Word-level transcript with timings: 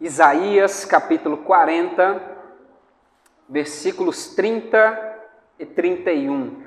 Isaías 0.00 0.84
capítulo 0.84 1.38
40, 1.38 2.22
versículos 3.48 4.28
30 4.28 5.18
e 5.58 5.66
31. 5.66 6.64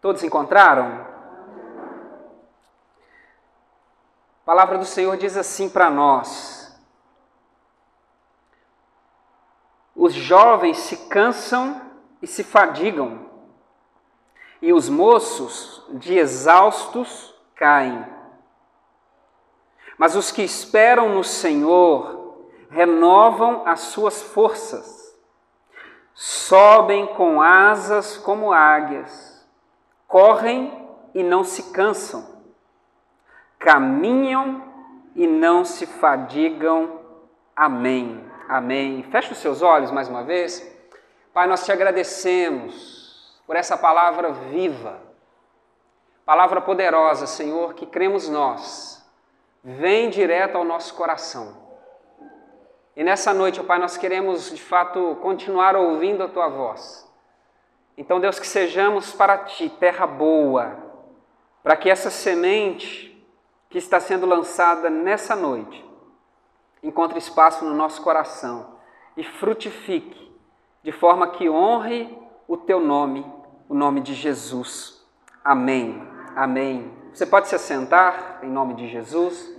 Todos 0.00 0.24
encontraram? 0.24 1.06
A 4.42 4.44
palavra 4.44 4.76
do 4.76 4.84
Senhor 4.84 5.16
diz 5.16 5.36
assim 5.36 5.70
para 5.70 5.88
nós: 5.88 6.76
Os 9.94 10.12
jovens 10.12 10.78
se 10.78 11.06
cansam 11.06 11.80
e 12.20 12.26
se 12.26 12.42
fadigam, 12.42 13.30
e 14.60 14.72
os 14.72 14.88
moços 14.88 15.86
de 15.90 16.18
exaustos 16.18 17.32
caem. 17.54 18.23
Mas 19.96 20.16
os 20.16 20.30
que 20.30 20.42
esperam 20.42 21.08
no 21.10 21.22
Senhor 21.22 22.48
renovam 22.70 23.62
as 23.66 23.80
suas 23.80 24.22
forças, 24.22 25.16
sobem 26.12 27.06
com 27.06 27.40
asas 27.40 28.16
como 28.16 28.52
águias, 28.52 29.46
correm 30.08 30.88
e 31.14 31.22
não 31.22 31.44
se 31.44 31.72
cansam, 31.72 32.42
caminham 33.58 34.62
e 35.14 35.26
não 35.26 35.64
se 35.64 35.86
fadigam. 35.86 37.00
Amém. 37.54 38.28
Amém. 38.48 39.04
Feche 39.04 39.32
os 39.32 39.38
seus 39.38 39.62
olhos 39.62 39.92
mais 39.92 40.08
uma 40.08 40.24
vez. 40.24 40.68
Pai, 41.32 41.46
nós 41.46 41.64
te 41.64 41.70
agradecemos 41.70 43.40
por 43.46 43.54
essa 43.54 43.76
palavra 43.76 44.32
viva, 44.32 45.00
palavra 46.24 46.60
poderosa, 46.60 47.26
Senhor, 47.26 47.74
que 47.74 47.86
cremos 47.86 48.28
nós 48.28 49.03
vem 49.64 50.10
direto 50.10 50.56
ao 50.58 50.64
nosso 50.64 50.94
coração. 50.94 51.64
E 52.94 53.02
nessa 53.02 53.32
noite, 53.32 53.60
ó 53.60 53.64
Pai, 53.64 53.78
nós 53.78 53.96
queremos 53.96 54.50
de 54.50 54.62
fato 54.62 55.16
continuar 55.22 55.74
ouvindo 55.74 56.22
a 56.22 56.28
Tua 56.28 56.48
voz. 56.48 57.10
Então, 57.96 58.20
Deus, 58.20 58.38
que 58.38 58.46
sejamos 58.46 59.12
para 59.12 59.38
Ti 59.38 59.68
terra 59.68 60.06
boa, 60.06 60.76
para 61.62 61.76
que 61.76 61.88
essa 61.88 62.10
semente 62.10 63.10
que 63.70 63.78
está 63.78 63.98
sendo 63.98 64.26
lançada 64.26 64.90
nessa 64.90 65.34
noite 65.34 65.82
encontre 66.82 67.18
espaço 67.18 67.64
no 67.64 67.74
nosso 67.74 68.02
coração 68.02 68.74
e 69.16 69.24
frutifique, 69.24 70.30
de 70.82 70.92
forma 70.92 71.28
que 71.28 71.48
honre 71.48 72.16
o 72.46 72.56
Teu 72.58 72.78
nome, 72.78 73.24
o 73.68 73.74
nome 73.74 74.02
de 74.02 74.12
Jesus. 74.12 75.02
Amém. 75.42 76.06
Amém. 76.36 76.92
Você 77.12 77.24
pode 77.24 77.48
se 77.48 77.54
assentar 77.54 78.40
em 78.42 78.50
nome 78.50 78.74
de 78.74 78.88
Jesus 78.88 79.53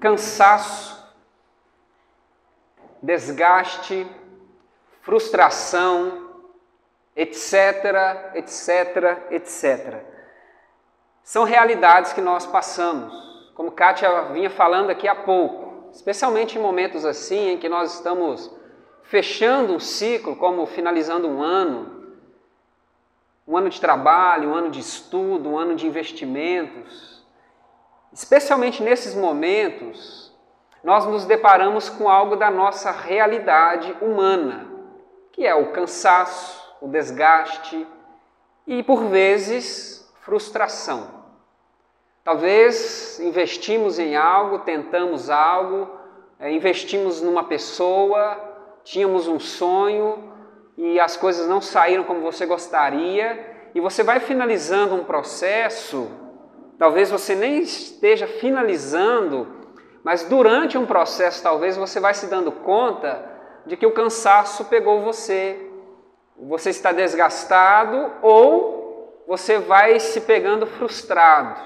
cansaço, 0.00 0.98
desgaste, 3.02 4.06
frustração, 5.02 6.30
etc, 7.14 8.34
etc, 8.34 9.30
etc. 9.30 10.04
São 11.22 11.44
realidades 11.44 12.12
que 12.12 12.20
nós 12.20 12.46
passamos, 12.46 13.12
como 13.54 13.70
Kátia 13.70 14.22
vinha 14.32 14.50
falando 14.50 14.90
aqui 14.90 15.06
há 15.06 15.14
pouco, 15.14 15.90
especialmente 15.92 16.58
em 16.58 16.62
momentos 16.62 17.04
assim 17.04 17.50
em 17.50 17.58
que 17.58 17.68
nós 17.68 17.94
estamos 17.94 18.50
fechando 19.02 19.74
um 19.74 19.80
ciclo, 19.80 20.36
como 20.36 20.64
finalizando 20.66 21.28
um 21.28 21.42
ano, 21.42 22.14
um 23.46 23.56
ano 23.56 23.68
de 23.68 23.80
trabalho, 23.80 24.50
um 24.50 24.54
ano 24.54 24.70
de 24.70 24.80
estudo, 24.80 25.50
um 25.50 25.58
ano 25.58 25.74
de 25.74 25.86
investimentos, 25.86 27.19
Especialmente 28.12 28.82
nesses 28.82 29.14
momentos, 29.14 30.32
nós 30.82 31.06
nos 31.06 31.24
deparamos 31.24 31.88
com 31.88 32.08
algo 32.08 32.34
da 32.34 32.50
nossa 32.50 32.90
realidade 32.90 33.96
humana, 34.00 34.66
que 35.30 35.46
é 35.46 35.54
o 35.54 35.72
cansaço, 35.72 36.60
o 36.80 36.88
desgaste 36.88 37.86
e, 38.66 38.82
por 38.82 39.04
vezes, 39.04 40.10
frustração. 40.22 41.20
Talvez 42.24 43.20
investimos 43.20 43.98
em 43.98 44.16
algo, 44.16 44.60
tentamos 44.60 45.30
algo, 45.30 45.88
é, 46.38 46.50
investimos 46.50 47.20
numa 47.20 47.44
pessoa, 47.44 48.36
tínhamos 48.82 49.28
um 49.28 49.38
sonho 49.38 50.32
e 50.76 50.98
as 50.98 51.16
coisas 51.16 51.48
não 51.48 51.60
saíram 51.60 52.04
como 52.04 52.22
você 52.22 52.46
gostaria, 52.46 53.70
e 53.74 53.80
você 53.80 54.02
vai 54.02 54.18
finalizando 54.18 54.94
um 54.94 55.04
processo 55.04 56.10
Talvez 56.80 57.10
você 57.10 57.34
nem 57.34 57.58
esteja 57.58 58.26
finalizando, 58.26 59.46
mas 60.02 60.24
durante 60.24 60.78
um 60.78 60.86
processo, 60.86 61.42
talvez 61.42 61.76
você 61.76 62.00
vai 62.00 62.14
se 62.14 62.26
dando 62.26 62.50
conta 62.50 63.22
de 63.66 63.76
que 63.76 63.84
o 63.84 63.92
cansaço 63.92 64.64
pegou 64.64 65.02
você. 65.02 65.60
Você 66.38 66.70
está 66.70 66.90
desgastado 66.90 68.10
ou 68.22 69.22
você 69.28 69.58
vai 69.58 70.00
se 70.00 70.22
pegando 70.22 70.66
frustrado. 70.66 71.60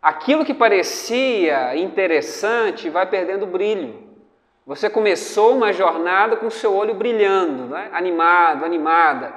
Aquilo 0.00 0.44
que 0.44 0.54
parecia 0.54 1.74
interessante 1.74 2.88
vai 2.88 3.06
perdendo 3.06 3.44
brilho. 3.44 4.04
Você 4.64 4.88
começou 4.88 5.56
uma 5.56 5.72
jornada 5.72 6.36
com 6.36 6.48
seu 6.48 6.72
olho 6.72 6.94
brilhando, 6.94 7.64
né? 7.64 7.90
animado, 7.92 8.64
animada, 8.64 9.34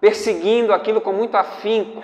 perseguindo 0.00 0.72
aquilo 0.72 1.02
com 1.02 1.12
muito 1.12 1.36
afinco. 1.36 2.02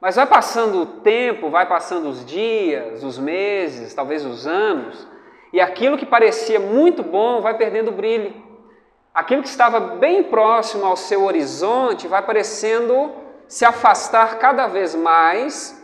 Mas 0.00 0.14
vai 0.14 0.26
passando 0.26 0.82
o 0.82 0.86
tempo, 0.86 1.50
vai 1.50 1.66
passando 1.66 2.08
os 2.08 2.24
dias, 2.24 3.02
os 3.02 3.18
meses, 3.18 3.92
talvez 3.92 4.24
os 4.24 4.46
anos, 4.46 5.06
e 5.52 5.60
aquilo 5.60 5.98
que 5.98 6.06
parecia 6.06 6.60
muito 6.60 7.02
bom 7.02 7.40
vai 7.40 7.56
perdendo 7.56 7.90
brilho. 7.90 8.32
Aquilo 9.12 9.42
que 9.42 9.48
estava 9.48 9.80
bem 9.80 10.22
próximo 10.22 10.86
ao 10.86 10.96
seu 10.96 11.24
horizonte 11.24 12.06
vai 12.06 12.22
parecendo 12.22 13.10
se 13.48 13.64
afastar 13.64 14.38
cada 14.38 14.68
vez 14.68 14.94
mais, 14.94 15.74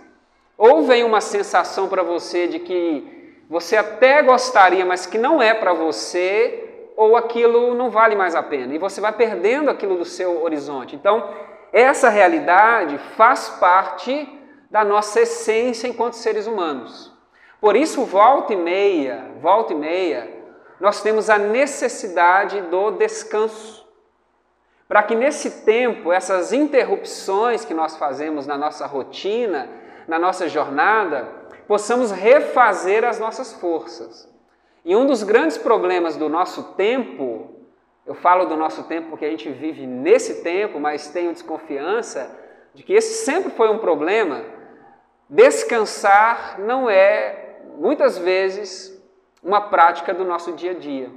ou 0.56 0.82
vem 0.82 1.02
uma 1.02 1.20
sensação 1.20 1.88
para 1.88 2.04
você 2.04 2.46
de 2.46 2.60
que 2.60 3.42
você 3.50 3.76
até 3.76 4.22
gostaria, 4.22 4.84
mas 4.86 5.06
que 5.06 5.18
não 5.18 5.42
é 5.42 5.52
para 5.52 5.72
você, 5.72 6.92
ou 6.96 7.16
aquilo 7.16 7.74
não 7.74 7.90
vale 7.90 8.14
mais 8.14 8.36
a 8.36 8.42
pena, 8.42 8.72
e 8.74 8.78
você 8.78 9.00
vai 9.00 9.12
perdendo 9.12 9.70
aquilo 9.70 9.96
do 9.96 10.04
seu 10.04 10.44
horizonte. 10.44 10.94
Então, 10.94 11.28
essa 11.74 12.08
realidade 12.08 12.96
faz 13.16 13.48
parte 13.48 14.28
da 14.70 14.84
nossa 14.84 15.22
essência 15.22 15.88
enquanto 15.88 16.14
seres 16.14 16.46
humanos. 16.46 17.12
Por 17.60 17.74
isso, 17.74 18.04
volta 18.04 18.52
e 18.52 18.56
meia, 18.56 19.32
volta 19.40 19.72
e 19.72 19.76
meia, 19.76 20.30
nós 20.78 21.02
temos 21.02 21.28
a 21.28 21.36
necessidade 21.36 22.60
do 22.60 22.92
descanso. 22.92 23.84
Para 24.86 25.02
que 25.02 25.16
nesse 25.16 25.64
tempo, 25.64 26.12
essas 26.12 26.52
interrupções 26.52 27.64
que 27.64 27.74
nós 27.74 27.96
fazemos 27.96 28.46
na 28.46 28.56
nossa 28.56 28.86
rotina, 28.86 29.68
na 30.06 30.18
nossa 30.18 30.48
jornada, 30.48 31.26
possamos 31.66 32.12
refazer 32.12 33.04
as 33.04 33.18
nossas 33.18 33.52
forças. 33.54 34.32
E 34.84 34.94
um 34.94 35.06
dos 35.06 35.24
grandes 35.24 35.58
problemas 35.58 36.16
do 36.16 36.28
nosso 36.28 36.74
tempo 36.74 37.53
eu 38.06 38.14
falo 38.14 38.44
do 38.44 38.56
nosso 38.56 38.84
tempo 38.84 39.08
porque 39.08 39.24
a 39.24 39.30
gente 39.30 39.50
vive 39.50 39.86
nesse 39.86 40.42
tempo, 40.42 40.78
mas 40.78 41.08
tenho 41.08 41.32
desconfiança 41.32 42.38
de 42.74 42.82
que 42.82 42.92
esse 42.92 43.24
sempre 43.24 43.50
foi 43.50 43.70
um 43.70 43.78
problema. 43.78 44.44
Descansar 45.28 46.60
não 46.60 46.90
é, 46.90 47.60
muitas 47.78 48.18
vezes, 48.18 48.92
uma 49.42 49.60
prática 49.70 50.12
do 50.12 50.24
nosso 50.24 50.52
dia 50.52 50.72
a 50.72 50.74
dia. 50.74 51.10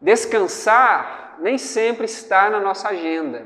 Descansar 0.00 1.36
nem 1.40 1.58
sempre 1.58 2.04
está 2.04 2.48
na 2.48 2.60
nossa 2.60 2.90
agenda. 2.90 3.44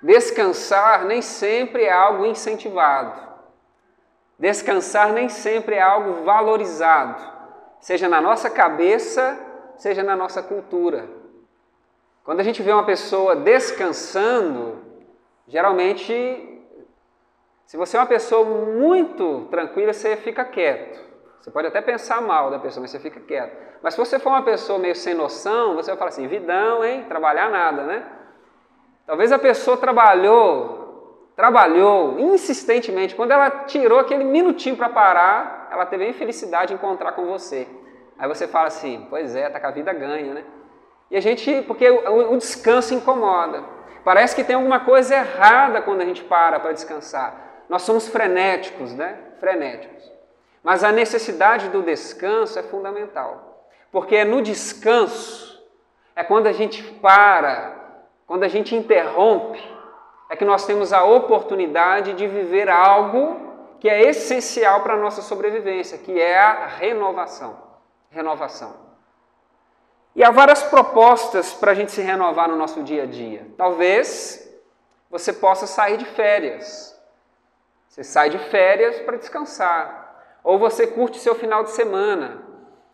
Descansar 0.00 1.04
nem 1.04 1.20
sempre 1.20 1.82
é 1.82 1.92
algo 1.92 2.26
incentivado. 2.26 3.26
Descansar 4.38 5.12
nem 5.12 5.28
sempre 5.28 5.74
é 5.74 5.82
algo 5.82 6.22
valorizado, 6.22 7.20
seja 7.80 8.08
na 8.08 8.20
nossa 8.20 8.48
cabeça 8.48 9.46
seja 9.78 10.02
na 10.02 10.16
nossa 10.16 10.42
cultura. 10.42 11.08
Quando 12.28 12.40
a 12.40 12.42
gente 12.42 12.62
vê 12.62 12.70
uma 12.70 12.84
pessoa 12.84 13.34
descansando, 13.34 14.76
geralmente, 15.46 16.12
se 17.64 17.74
você 17.74 17.96
é 17.96 18.00
uma 18.00 18.04
pessoa 18.04 18.44
muito 18.44 19.46
tranquila, 19.50 19.94
você 19.94 20.14
fica 20.14 20.44
quieto. 20.44 21.00
Você 21.40 21.50
pode 21.50 21.68
até 21.68 21.80
pensar 21.80 22.20
mal 22.20 22.50
da 22.50 22.58
pessoa, 22.58 22.82
mas 22.82 22.90
você 22.90 23.00
fica 23.00 23.18
quieto. 23.18 23.56
Mas 23.82 23.94
se 23.94 23.98
você 23.98 24.18
for 24.18 24.28
uma 24.28 24.42
pessoa 24.42 24.78
meio 24.78 24.94
sem 24.94 25.14
noção, 25.14 25.74
você 25.74 25.90
vai 25.90 25.96
falar 25.96 26.10
assim: 26.10 26.26
vidão, 26.26 26.84
hein? 26.84 27.06
Trabalhar 27.08 27.48
nada, 27.48 27.84
né? 27.84 28.04
Talvez 29.06 29.32
a 29.32 29.38
pessoa 29.38 29.78
trabalhou, 29.78 31.30
trabalhou 31.34 32.18
insistentemente. 32.18 33.14
Quando 33.14 33.30
ela 33.30 33.48
tirou 33.64 34.00
aquele 34.00 34.24
minutinho 34.24 34.76
para 34.76 34.90
parar, 34.90 35.70
ela 35.72 35.86
teve 35.86 36.04
a 36.04 36.08
infelicidade 36.10 36.68
de 36.68 36.74
encontrar 36.74 37.12
com 37.12 37.24
você. 37.24 37.66
Aí 38.18 38.28
você 38.28 38.46
fala 38.46 38.66
assim, 38.66 39.06
pois 39.08 39.34
é, 39.34 39.48
tá 39.48 39.58
com 39.58 39.68
a 39.68 39.70
vida 39.70 39.94
ganha, 39.94 40.34
né? 40.34 40.44
E 41.10 41.16
a 41.16 41.20
gente, 41.20 41.62
porque 41.62 41.88
o, 41.88 42.36
descanso 42.36 42.94
incomoda. 42.94 43.64
Parece 44.04 44.34
que 44.34 44.44
tem 44.44 44.56
alguma 44.56 44.80
coisa 44.80 45.14
errada 45.14 45.82
quando 45.82 46.00
a 46.00 46.04
gente 46.04 46.22
para 46.22 46.60
para 46.60 46.72
descansar. 46.72 47.64
Nós 47.68 47.82
somos 47.82 48.08
frenéticos, 48.08 48.94
né? 48.94 49.18
frenéticos. 49.38 50.10
Mas 50.62 50.84
a 50.84 50.92
necessidade 50.92 51.68
do 51.68 51.82
descanso 51.82 52.58
é 52.58 52.62
fundamental, 52.62 53.66
porque 53.90 54.16
é 54.16 54.24
no 54.24 54.42
descanso, 54.42 55.62
é 56.14 56.24
quando 56.24 56.46
a 56.46 56.52
gente 56.52 56.82
para, 56.82 57.74
quando 58.26 58.44
a 58.44 58.48
gente 58.48 58.74
interrompe, 58.74 59.62
é 60.28 60.36
que 60.36 60.44
nós 60.44 60.66
temos 60.66 60.92
a 60.92 61.04
oportunidade 61.04 62.12
de 62.12 62.26
viver 62.26 62.68
algo 62.68 63.48
que 63.80 63.88
é 63.88 64.02
essencial 64.02 64.82
para 64.82 64.94
a 64.94 64.98
nossa 64.98 65.22
sobrevivência, 65.22 65.96
que 65.96 66.20
é 66.20 66.38
a 66.38 66.66
renovação. 66.66 67.56
Renovação. 68.10 68.87
E 70.18 70.24
há 70.24 70.32
várias 70.32 70.64
propostas 70.64 71.54
para 71.54 71.70
a 71.70 71.74
gente 71.76 71.92
se 71.92 72.02
renovar 72.02 72.48
no 72.48 72.56
nosso 72.56 72.82
dia 72.82 73.04
a 73.04 73.06
dia. 73.06 73.46
Talvez 73.56 74.52
você 75.08 75.32
possa 75.32 75.64
sair 75.64 75.96
de 75.96 76.06
férias. 76.06 77.00
Você 77.88 78.02
sai 78.02 78.28
de 78.28 78.36
férias 78.36 78.98
para 78.98 79.16
descansar. 79.16 80.40
Ou 80.42 80.58
você 80.58 80.88
curte 80.88 81.20
seu 81.20 81.36
final 81.36 81.62
de 81.62 81.70
semana. 81.70 82.42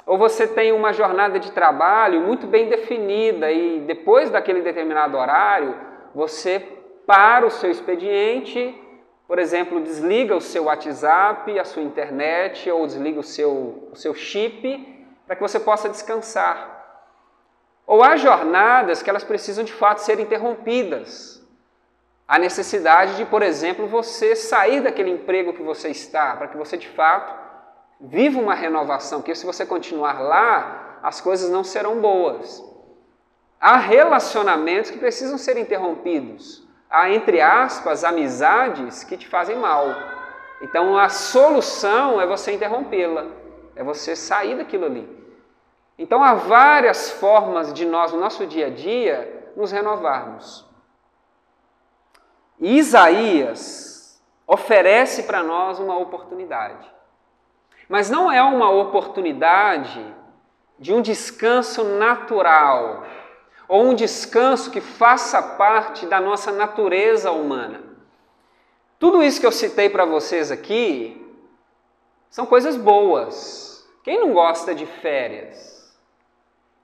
Ou 0.04 0.18
você 0.18 0.46
tem 0.46 0.70
uma 0.72 0.92
jornada 0.92 1.40
de 1.40 1.50
trabalho 1.50 2.20
muito 2.20 2.46
bem 2.46 2.68
definida 2.68 3.50
e 3.50 3.80
depois 3.80 4.28
daquele 4.28 4.60
determinado 4.60 5.16
horário, 5.16 5.74
você 6.14 6.60
para 7.06 7.46
o 7.46 7.50
seu 7.50 7.70
expediente, 7.70 8.78
por 9.26 9.38
exemplo, 9.38 9.80
desliga 9.80 10.36
o 10.36 10.42
seu 10.42 10.64
WhatsApp, 10.64 11.58
a 11.58 11.64
sua 11.64 11.82
internet 11.82 12.70
ou 12.70 12.86
desliga 12.86 13.18
o 13.18 13.22
seu, 13.22 13.88
o 13.90 13.96
seu 13.96 14.14
chip 14.14 14.92
para 15.26 15.34
que 15.34 15.40
você 15.40 15.58
possa 15.58 15.88
descansar. 15.88 16.73
Ou 17.86 18.02
há 18.02 18.16
jornadas 18.16 19.02
que 19.02 19.10
elas 19.10 19.24
precisam 19.24 19.64
de 19.64 19.72
fato 19.72 19.98
ser 19.98 20.18
interrompidas. 20.18 21.42
A 22.26 22.38
necessidade 22.38 23.16
de, 23.16 23.24
por 23.26 23.42
exemplo, 23.42 23.86
você 23.86 24.34
sair 24.34 24.80
daquele 24.80 25.10
emprego 25.10 25.52
que 25.52 25.62
você 25.62 25.88
está, 25.90 26.34
para 26.36 26.48
que 26.48 26.56
você 26.56 26.76
de 26.76 26.88
fato 26.88 27.34
viva 28.00 28.40
uma 28.40 28.54
renovação, 28.54 29.20
porque 29.20 29.34
se 29.34 29.46
você 29.46 29.64
continuar 29.66 30.20
lá, 30.20 30.98
as 31.02 31.20
coisas 31.20 31.50
não 31.50 31.62
serão 31.62 32.00
boas. 32.00 32.64
Há 33.60 33.76
relacionamentos 33.76 34.90
que 34.90 34.98
precisam 34.98 35.38
ser 35.38 35.56
interrompidos. 35.58 36.66
Há, 36.90 37.10
entre 37.10 37.40
aspas, 37.40 38.04
amizades 38.04 39.04
que 39.04 39.16
te 39.16 39.28
fazem 39.28 39.56
mal. 39.56 39.86
Então 40.62 40.96
a 40.96 41.08
solução 41.08 42.20
é 42.20 42.26
você 42.26 42.52
interrompê-la, 42.52 43.26
é 43.76 43.82
você 43.82 44.16
sair 44.16 44.56
daquilo 44.56 44.86
ali. 44.86 45.23
Então 45.98 46.22
há 46.22 46.34
várias 46.34 47.10
formas 47.10 47.72
de 47.72 47.84
nós, 47.84 48.12
no 48.12 48.20
nosso 48.20 48.46
dia 48.46 48.66
a 48.66 48.70
dia, 48.70 49.52
nos 49.56 49.70
renovarmos. 49.70 50.64
E 52.58 52.76
Isaías 52.78 54.22
oferece 54.46 55.22
para 55.24 55.42
nós 55.42 55.78
uma 55.78 55.96
oportunidade. 55.98 56.92
Mas 57.88 58.10
não 58.10 58.30
é 58.30 58.42
uma 58.42 58.70
oportunidade 58.70 60.14
de 60.78 60.92
um 60.92 61.00
descanso 61.00 61.84
natural, 61.84 63.04
ou 63.68 63.84
um 63.84 63.94
descanso 63.94 64.70
que 64.70 64.80
faça 64.80 65.40
parte 65.40 66.06
da 66.06 66.20
nossa 66.20 66.50
natureza 66.52 67.30
humana. 67.30 67.82
Tudo 68.98 69.22
isso 69.22 69.40
que 69.40 69.46
eu 69.46 69.52
citei 69.52 69.88
para 69.88 70.04
vocês 70.04 70.50
aqui 70.50 71.20
são 72.28 72.46
coisas 72.46 72.76
boas. 72.76 73.86
Quem 74.02 74.20
não 74.20 74.32
gosta 74.32 74.74
de 74.74 74.86
férias? 74.86 75.73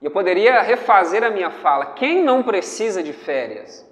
E 0.01 0.05
eu 0.05 0.11
poderia 0.11 0.61
refazer 0.61 1.23
a 1.23 1.29
minha 1.29 1.51
fala. 1.51 1.93
Quem 1.93 2.23
não 2.23 2.41
precisa 2.41 3.03
de 3.03 3.13
férias? 3.13 3.87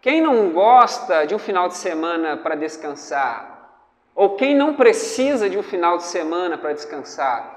Quem 0.00 0.20
não 0.20 0.50
gosta 0.50 1.26
de 1.26 1.34
um 1.34 1.38
final 1.38 1.68
de 1.68 1.74
semana 1.74 2.36
para 2.36 2.56
descansar? 2.56 3.58
Ou 4.14 4.34
quem 4.34 4.54
não 4.54 4.74
precisa 4.74 5.48
de 5.48 5.56
um 5.56 5.62
final 5.62 5.96
de 5.96 6.04
semana 6.04 6.58
para 6.58 6.72
descansar? 6.72 7.56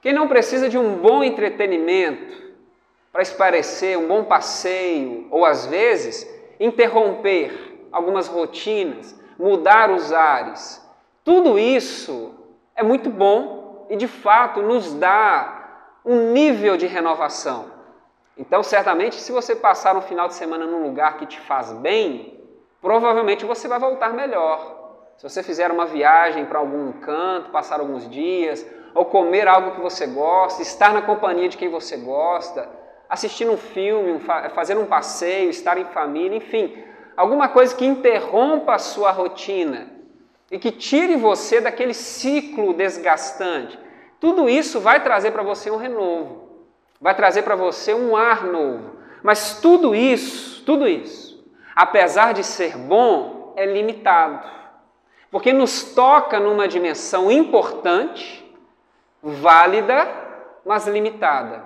Quem 0.00 0.14
não 0.14 0.28
precisa 0.28 0.68
de 0.68 0.78
um 0.78 0.96
bom 0.96 1.22
entretenimento 1.22 2.42
para 3.12 3.22
esparecer, 3.22 3.98
um 3.98 4.08
bom 4.08 4.24
passeio, 4.24 5.26
ou 5.30 5.44
às 5.44 5.66
vezes 5.66 6.28
interromper 6.58 7.86
algumas 7.92 8.26
rotinas, 8.26 9.18
mudar 9.38 9.90
os 9.90 10.12
ares? 10.12 10.82
Tudo 11.22 11.58
isso 11.58 12.34
é 12.74 12.82
muito 12.82 13.10
bom 13.10 13.86
e 13.90 13.96
de 13.96 14.08
fato 14.08 14.62
nos 14.62 14.94
dá 14.94 15.63
um 16.04 16.32
nível 16.32 16.76
de 16.76 16.86
renovação. 16.86 17.72
Então, 18.36 18.62
certamente, 18.62 19.20
se 19.20 19.32
você 19.32 19.54
passar 19.54 19.96
um 19.96 20.02
final 20.02 20.28
de 20.28 20.34
semana 20.34 20.66
num 20.66 20.82
lugar 20.82 21.16
que 21.16 21.26
te 21.26 21.40
faz 21.40 21.72
bem, 21.72 22.40
provavelmente 22.80 23.44
você 23.44 23.66
vai 23.68 23.78
voltar 23.78 24.12
melhor. 24.12 24.82
Se 25.16 25.28
você 25.28 25.42
fizer 25.42 25.70
uma 25.70 25.86
viagem 25.86 26.44
para 26.44 26.58
algum 26.58 26.92
canto, 26.92 27.50
passar 27.50 27.80
alguns 27.80 28.08
dias, 28.10 28.66
ou 28.94 29.04
comer 29.04 29.48
algo 29.48 29.72
que 29.72 29.80
você 29.80 30.06
gosta, 30.06 30.62
estar 30.62 30.92
na 30.92 31.02
companhia 31.02 31.48
de 31.48 31.56
quem 31.56 31.68
você 31.68 31.96
gosta, 31.96 32.68
assistir 33.08 33.48
um 33.48 33.56
filme, 33.56 34.20
fazer 34.54 34.76
um 34.76 34.86
passeio, 34.86 35.50
estar 35.50 35.78
em 35.78 35.84
família, 35.84 36.36
enfim, 36.36 36.76
alguma 37.16 37.48
coisa 37.48 37.74
que 37.74 37.84
interrompa 37.84 38.74
a 38.74 38.78
sua 38.78 39.10
rotina 39.10 39.88
e 40.50 40.58
que 40.58 40.70
tire 40.70 41.16
você 41.16 41.60
daquele 41.60 41.94
ciclo 41.94 42.74
desgastante. 42.74 43.78
Tudo 44.24 44.48
isso 44.48 44.80
vai 44.80 45.02
trazer 45.02 45.32
para 45.32 45.42
você 45.42 45.70
um 45.70 45.76
renovo, 45.76 46.48
vai 46.98 47.14
trazer 47.14 47.42
para 47.42 47.54
você 47.54 47.92
um 47.92 48.16
ar 48.16 48.46
novo. 48.46 48.96
Mas 49.22 49.60
tudo 49.60 49.94
isso, 49.94 50.64
tudo 50.64 50.88
isso, 50.88 51.46
apesar 51.76 52.32
de 52.32 52.42
ser 52.42 52.74
bom, 52.74 53.52
é 53.54 53.66
limitado. 53.66 54.48
Porque 55.30 55.52
nos 55.52 55.92
toca 55.92 56.40
numa 56.40 56.66
dimensão 56.66 57.30
importante, 57.30 58.50
válida, 59.22 60.08
mas 60.64 60.86
limitada. 60.86 61.62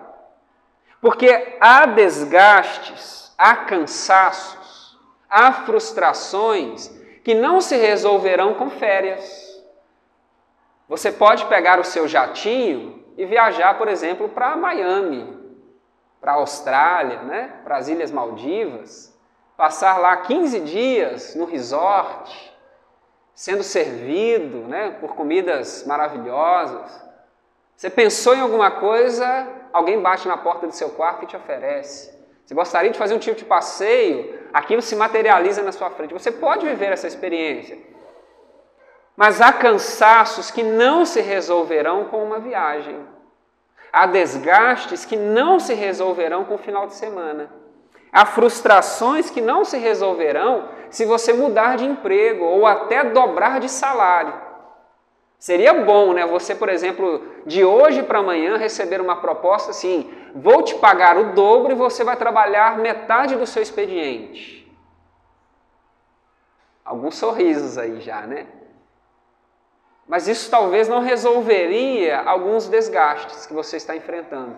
Porque 1.00 1.58
há 1.61 1.87
desgastes, 1.87 3.32
há 3.38 3.54
cansaços, 3.54 4.99
há 5.31 5.52
frustrações 5.52 6.88
que 7.22 7.37
não 7.37 7.61
se 7.61 7.76
resolverão 7.76 8.54
com 8.54 8.69
férias. 8.69 9.48
Você 10.88 11.12
pode 11.12 11.44
pegar 11.46 11.79
o 11.79 11.85
seu 11.85 12.08
jatinho 12.08 13.05
e 13.17 13.26
viajar, 13.26 13.76
por 13.76 13.88
exemplo, 13.88 14.29
para 14.29 14.56
Miami, 14.56 15.37
para 16.20 16.32
a 16.32 16.37
Austrália, 16.37 17.23
né? 17.23 17.52
para 17.62 17.76
as 17.76 17.88
Ilhas 17.88 18.11
Maldivas, 18.11 19.14
passar 19.56 19.99
lá 19.99 20.17
15 20.17 20.61
dias 20.61 21.35
no 21.35 21.44
resort, 21.44 22.56
sendo 23.35 23.62
servido 23.62 24.61
né? 24.67 24.96
por 24.99 25.14
comidas 25.14 25.85
maravilhosas. 25.87 27.06
Você 27.76 27.90
pensou 27.90 28.35
em 28.35 28.40
alguma 28.40 28.71
coisa, 28.71 29.47
alguém 29.73 30.00
bate 30.00 30.26
na 30.26 30.38
porta 30.38 30.66
do 30.66 30.73
seu 30.73 30.90
quarto 30.90 31.25
e 31.25 31.26
te 31.26 31.37
oferece. 31.37 32.16
Você 32.47 32.54
gostaria 32.54 32.90
de 32.90 32.99
fazer 32.99 33.14
um 33.14 33.18
tipo 33.18 33.37
de 33.37 33.45
passeio, 33.45 34.40
aquilo 34.54 34.80
se 34.80 34.97
materializa 34.97 35.62
na 35.62 35.71
sua 35.71 35.90
frente. 35.90 36.14
Você 36.14 36.33
pode 36.33 36.66
viver 36.66 36.90
essa 36.92 37.07
experiência. 37.07 37.78
Mas 39.18 39.40
há 39.40 39.52
cansaços 39.52 40.48
que 40.48 40.62
não 40.62 41.04
se 41.04 41.20
resolverão 41.20 42.04
com 42.04 42.22
uma 42.22 42.38
viagem. 42.38 43.04
Há 43.92 44.06
desgastes 44.06 45.04
que 45.04 45.16
não 45.16 45.58
se 45.58 45.75
resolverão 45.75 46.44
com 46.44 46.54
o 46.54 46.58
final 46.58 46.87
de 46.87 46.94
semana. 46.94 47.50
Há 48.12 48.25
frustrações 48.25 49.28
que 49.28 49.40
não 49.40 49.64
se 49.64 49.76
resolverão 49.76 50.68
se 50.88 51.04
você 51.04 51.32
mudar 51.32 51.76
de 51.76 51.84
emprego 51.84 52.44
ou 52.44 52.64
até 52.64 53.02
dobrar 53.02 53.58
de 53.58 53.68
salário. 53.68 54.32
Seria 55.37 55.75
bom, 55.75 56.12
né? 56.12 56.25
Você, 56.25 56.54
por 56.54 56.68
exemplo, 56.68 57.20
de 57.44 57.64
hoje 57.64 58.04
para 58.04 58.20
amanhã 58.20 58.56
receber 58.56 59.00
uma 59.00 59.16
proposta 59.16 59.72
assim: 59.72 60.08
vou 60.32 60.62
te 60.62 60.76
pagar 60.76 61.16
o 61.16 61.32
dobro 61.32 61.72
e 61.72 61.75
você 61.75 62.04
vai 62.04 62.14
trabalhar 62.14 62.78
metade 62.78 63.34
do 63.34 63.46
seu 63.46 63.64
expediente. 63.64 64.72
Alguns 66.84 67.16
sorrisos 67.16 67.76
aí 67.76 68.00
já, 68.00 68.20
né? 68.20 68.46
Mas 70.09 70.27
isso 70.27 70.50
talvez 70.50 70.88
não 70.88 71.00
resolveria 71.00 72.21
alguns 72.21 72.67
desgastes 72.67 73.47
que 73.47 73.53
você 73.53 73.77
está 73.77 73.95
enfrentando. 73.95 74.57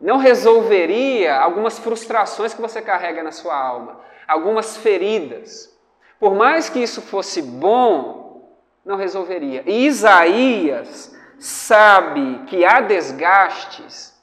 Não 0.00 0.18
resolveria 0.18 1.38
algumas 1.38 1.78
frustrações 1.78 2.52
que 2.52 2.60
você 2.60 2.82
carrega 2.82 3.22
na 3.22 3.30
sua 3.30 3.56
alma, 3.56 4.00
algumas 4.26 4.76
feridas. 4.76 5.72
Por 6.18 6.34
mais 6.34 6.68
que 6.68 6.80
isso 6.80 7.00
fosse 7.00 7.40
bom, 7.40 8.52
não 8.84 8.96
resolveria. 8.96 9.62
E 9.64 9.86
Isaías 9.86 11.16
sabe 11.38 12.44
que 12.46 12.64
há 12.64 12.80
desgastes 12.80 14.14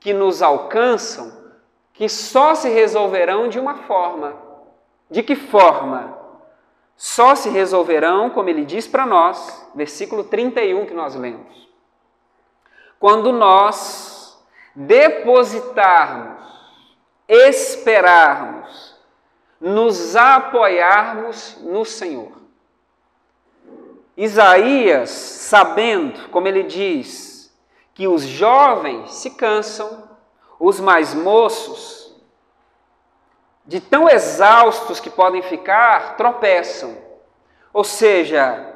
que 0.00 0.12
nos 0.14 0.42
alcançam 0.42 1.36
que 1.92 2.08
só 2.08 2.54
se 2.54 2.68
resolverão 2.68 3.48
de 3.48 3.58
uma 3.58 3.74
forma. 3.74 4.36
De 5.10 5.22
que 5.22 5.34
forma? 5.34 6.17
Só 6.98 7.36
se 7.36 7.48
resolverão, 7.48 8.28
como 8.28 8.50
ele 8.50 8.64
diz 8.64 8.88
para 8.88 9.06
nós, 9.06 9.70
versículo 9.72 10.24
31 10.24 10.84
que 10.84 10.92
nós 10.92 11.14
lemos. 11.14 11.68
Quando 12.98 13.30
nós 13.30 14.36
depositarmos, 14.74 16.42
esperarmos, 17.28 18.96
nos 19.60 20.16
apoiarmos 20.16 21.58
no 21.60 21.84
Senhor. 21.84 22.32
Isaías, 24.16 25.10
sabendo, 25.10 26.28
como 26.30 26.48
ele 26.48 26.64
diz, 26.64 27.56
que 27.94 28.08
os 28.08 28.22
jovens 28.22 29.14
se 29.14 29.30
cansam, 29.30 30.08
os 30.58 30.80
mais 30.80 31.14
moços, 31.14 32.07
de 33.68 33.80
tão 33.80 34.08
exaustos 34.08 34.98
que 34.98 35.10
podem 35.10 35.42
ficar, 35.42 36.16
tropeçam. 36.16 36.96
Ou 37.70 37.84
seja, 37.84 38.74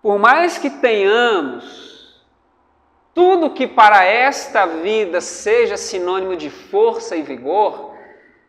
por 0.00 0.16
mais 0.16 0.56
que 0.56 0.70
tenhamos 0.70 2.24
tudo 3.12 3.50
que 3.50 3.66
para 3.66 4.04
esta 4.04 4.64
vida 4.64 5.20
seja 5.20 5.76
sinônimo 5.76 6.36
de 6.36 6.50
força 6.50 7.16
e 7.16 7.22
vigor, 7.22 7.94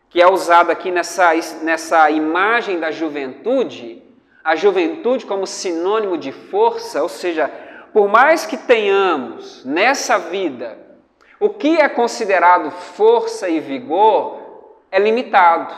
que 0.08 0.22
é 0.22 0.30
usado 0.30 0.70
aqui 0.70 0.92
nessa, 0.92 1.32
nessa 1.60 2.08
imagem 2.08 2.78
da 2.78 2.92
juventude, 2.92 4.04
a 4.44 4.54
juventude 4.54 5.26
como 5.26 5.44
sinônimo 5.44 6.16
de 6.16 6.30
força, 6.30 7.02
ou 7.02 7.08
seja, 7.08 7.50
por 7.92 8.08
mais 8.08 8.46
que 8.46 8.56
tenhamos 8.56 9.64
nessa 9.64 10.18
vida 10.18 10.86
o 11.40 11.50
que 11.50 11.78
é 11.78 11.88
considerado 11.88 12.70
força 12.70 13.48
e 13.48 13.58
vigor, 13.58 14.35
é 14.96 14.98
limitado. 14.98 15.74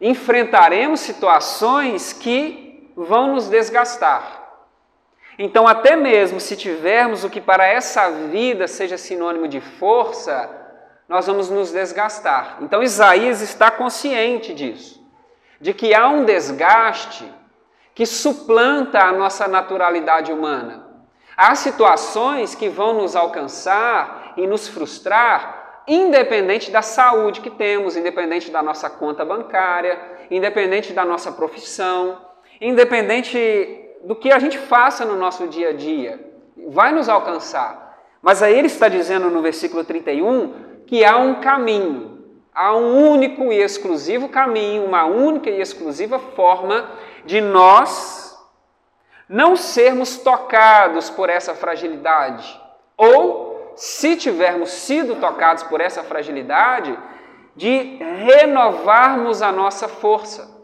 Enfrentaremos 0.00 1.00
situações 1.00 2.12
que 2.12 2.92
vão 2.96 3.34
nos 3.34 3.48
desgastar. 3.48 4.42
Então, 5.38 5.68
até 5.68 5.94
mesmo 5.94 6.40
se 6.40 6.56
tivermos 6.56 7.22
o 7.22 7.30
que 7.30 7.40
para 7.40 7.66
essa 7.66 8.10
vida 8.10 8.66
seja 8.66 8.98
sinônimo 8.98 9.46
de 9.46 9.60
força, 9.60 10.50
nós 11.08 11.26
vamos 11.26 11.48
nos 11.48 11.70
desgastar. 11.70 12.58
Então, 12.60 12.82
Isaías 12.82 13.40
está 13.40 13.70
consciente 13.70 14.52
disso 14.52 15.04
de 15.60 15.72
que 15.72 15.94
há 15.94 16.08
um 16.08 16.24
desgaste 16.24 17.24
que 17.94 18.04
suplanta 18.04 19.00
a 19.00 19.12
nossa 19.12 19.46
naturalidade 19.46 20.32
humana. 20.32 20.86
Há 21.36 21.54
situações 21.54 22.54
que 22.54 22.68
vão 22.68 22.94
nos 22.94 23.14
alcançar 23.14 24.34
e 24.36 24.46
nos 24.46 24.68
frustrar, 24.68 25.55
independente 25.86 26.70
da 26.70 26.82
saúde 26.82 27.40
que 27.40 27.50
temos, 27.50 27.96
independente 27.96 28.50
da 28.50 28.62
nossa 28.62 28.90
conta 28.90 29.24
bancária, 29.24 29.98
independente 30.30 30.92
da 30.92 31.04
nossa 31.04 31.32
profissão, 31.32 32.20
independente 32.60 33.84
do 34.02 34.14
que 34.14 34.32
a 34.32 34.38
gente 34.38 34.58
faça 34.58 35.04
no 35.04 35.16
nosso 35.16 35.46
dia 35.48 35.70
a 35.70 35.72
dia. 35.72 36.20
Vai 36.68 36.92
nos 36.92 37.08
alcançar. 37.08 37.98
Mas 38.20 38.42
aí 38.42 38.58
ele 38.58 38.66
está 38.66 38.88
dizendo 38.88 39.30
no 39.30 39.42
versículo 39.42 39.84
31 39.84 40.82
que 40.86 41.04
há 41.04 41.16
um 41.16 41.36
caminho, 41.40 42.24
há 42.54 42.74
um 42.76 43.10
único 43.10 43.52
e 43.52 43.60
exclusivo 43.60 44.28
caminho, 44.28 44.84
uma 44.84 45.04
única 45.04 45.50
e 45.50 45.60
exclusiva 45.60 46.18
forma 46.18 46.88
de 47.24 47.40
nós 47.40 48.26
não 49.28 49.56
sermos 49.56 50.18
tocados 50.18 51.10
por 51.10 51.28
essa 51.28 51.54
fragilidade, 51.54 52.60
ou, 52.96 53.45
se 53.76 54.16
tivermos 54.16 54.70
sido 54.70 55.16
tocados 55.16 55.62
por 55.62 55.80
essa 55.80 56.02
fragilidade, 56.02 56.98
de 57.54 57.98
renovarmos 58.24 59.42
a 59.42 59.52
nossa 59.52 59.86
força. 59.86 60.56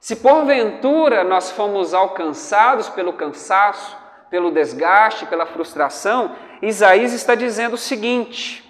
Se 0.00 0.16
porventura 0.16 1.24
nós 1.24 1.50
fomos 1.50 1.92
alcançados 1.92 2.88
pelo 2.88 3.12
cansaço, 3.12 3.96
pelo 4.30 4.50
desgaste, 4.50 5.26
pela 5.26 5.46
frustração, 5.46 6.34
Isaías 6.62 7.12
está 7.12 7.34
dizendo 7.34 7.74
o 7.74 7.78
seguinte: 7.78 8.64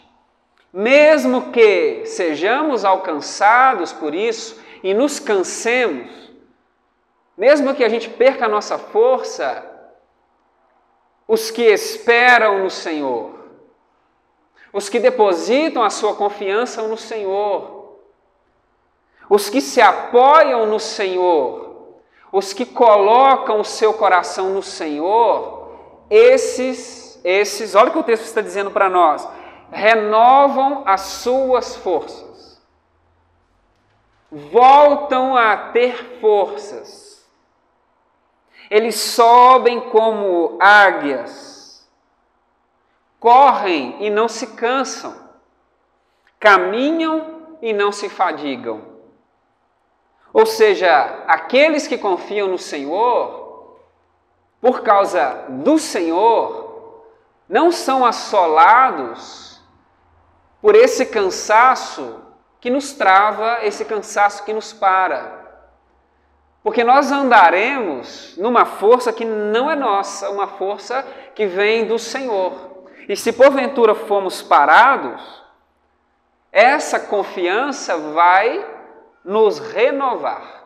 mesmo 0.73 1.53
que 1.53 2.05
sejamos 2.07 2.85
alcançados 2.85 3.93
por 3.93 4.15
isso 4.15 4.61
e 4.83 4.95
nos 4.95 5.19
cansemos, 5.19 6.11
mesmo 7.37 7.75
que 7.75 7.85
a 7.85 7.89
gente 7.89 8.09
perca 8.09 8.47
a 8.47 8.49
nossa 8.49 8.79
força, 8.79 9.76
os 11.27 11.51
que 11.51 11.63
esperam 11.63 12.61
no 12.61 12.71
Senhor, 12.71 13.35
os 14.73 14.89
que 14.89 15.01
depositam 15.01 15.83
a 15.83 15.91
sua 15.91 16.15
confiança 16.15 16.83
no 16.83 16.97
Senhor, 16.97 17.97
os 19.29 19.51
que 19.51 19.61
se 19.61 19.81
apoiam 19.81 20.67
no 20.67 20.79
Senhor, 20.79 21.67
os 22.31 22.53
que 22.53 22.65
colocam 22.65 23.61
o 23.61 23.65
seu 23.65 23.95
coração 23.95 24.51
no 24.51 24.63
Senhor, 24.63 25.73
esses, 26.09 27.21
esses, 27.25 27.75
olha 27.75 27.89
o 27.89 27.93
que 27.93 27.99
o 27.99 28.05
texto 28.05 28.25
está 28.25 28.41
dizendo 28.41 28.71
para 28.71 28.89
nós, 28.89 29.27
renovam 29.73 30.83
as 30.87 31.01
suas 31.01 31.75
forças, 31.77 32.63
voltam 34.31 35.37
a 35.37 35.57
ter 35.57 36.21
forças. 36.21 37.06
Eles 38.71 38.97
sobem 38.97 39.81
como 39.81 40.57
águias, 40.61 41.89
correm 43.21 43.97
e 44.01 44.11
não 44.11 44.29
se 44.29 44.49
cansam, 44.49 45.15
caminham 46.39 47.57
e 47.63 47.73
não 47.73 47.93
se 47.93 48.09
fadigam. 48.09 48.97
Ou 50.33 50.45
seja, 50.45 51.25
aqueles 51.27 51.87
que 51.87 51.97
confiam 51.97 52.49
no 52.49 52.59
Senhor, 52.59 53.79
por 54.61 54.83
causa 54.83 55.45
do 55.49 55.79
Senhor, 55.79 57.05
não 57.49 57.71
são 57.71 58.05
assolados 58.05 59.63
por 60.61 60.75
esse 60.75 61.07
cansaço 61.07 62.21
que 62.61 62.69
nos 62.69 62.93
trava, 62.93 63.65
esse 63.65 63.85
cansaço 63.85 64.45
que 64.45 64.53
nos 64.53 64.73
para. 64.73 65.46
Porque 66.67 66.83
nós 66.83 67.13
andaremos 67.13 68.35
numa 68.37 68.65
força 68.65 69.13
que 69.13 69.25
não 69.25 69.71
é 69.71 69.77
nossa, 69.77 70.29
uma 70.31 70.49
força 70.49 71.07
que 71.33 71.47
vem 71.47 71.87
do 71.87 71.97
Senhor. 71.97 72.83
E 73.09 73.17
se 73.17 73.33
porventura 73.33 73.95
formos 73.95 74.43
parados, 74.43 75.45
essa 76.51 76.99
confiança 76.99 77.97
vai 77.97 78.67
nos 79.25 79.61
renovar. 79.61 80.65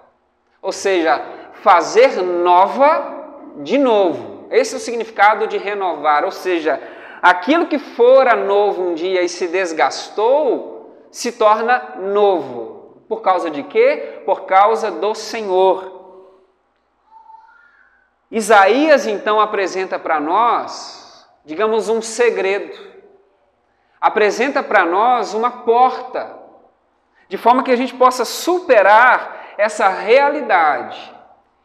Ou 0.63 0.73
seja, 0.73 1.23
fazer 1.63 2.23
nova 2.23 3.53
de 3.57 3.77
novo. 3.77 4.49
Esse 4.51 4.77
é 4.77 4.79
o 4.79 4.81
significado 4.81 5.47
de 5.47 5.59
renovar, 5.59 6.25
ou 6.25 6.31
seja, 6.31 6.81
aquilo 7.21 7.67
que 7.67 7.79
fora 7.79 8.35
novo 8.35 8.89
um 8.89 8.95
dia 8.95 9.21
e 9.21 9.29
se 9.29 9.49
desgastou, 9.49 11.05
se 11.11 11.33
torna 11.33 11.97
novo. 11.99 12.70
Por 13.11 13.21
causa 13.21 13.51
de 13.51 13.63
quê? 13.65 14.23
Por 14.25 14.47
causa 14.47 14.91
do 14.91 15.15
Senhor. 15.15 16.01
Isaías 18.31 19.07
então 19.07 19.41
apresenta 19.41 19.99
para 19.99 20.19
nós, 20.19 21.29
digamos, 21.45 21.91
um 21.91 22.01
segredo. 22.01 22.79
Apresenta 24.01 24.63
para 24.63 24.87
nós 24.87 25.35
uma 25.35 25.51
porta, 25.51 26.39
de 27.29 27.37
forma 27.37 27.63
que 27.63 27.73
a 27.73 27.77
gente 27.77 27.95
possa 27.95 28.25
superar 28.25 29.55
essa 29.59 29.89
realidade, 29.89 31.15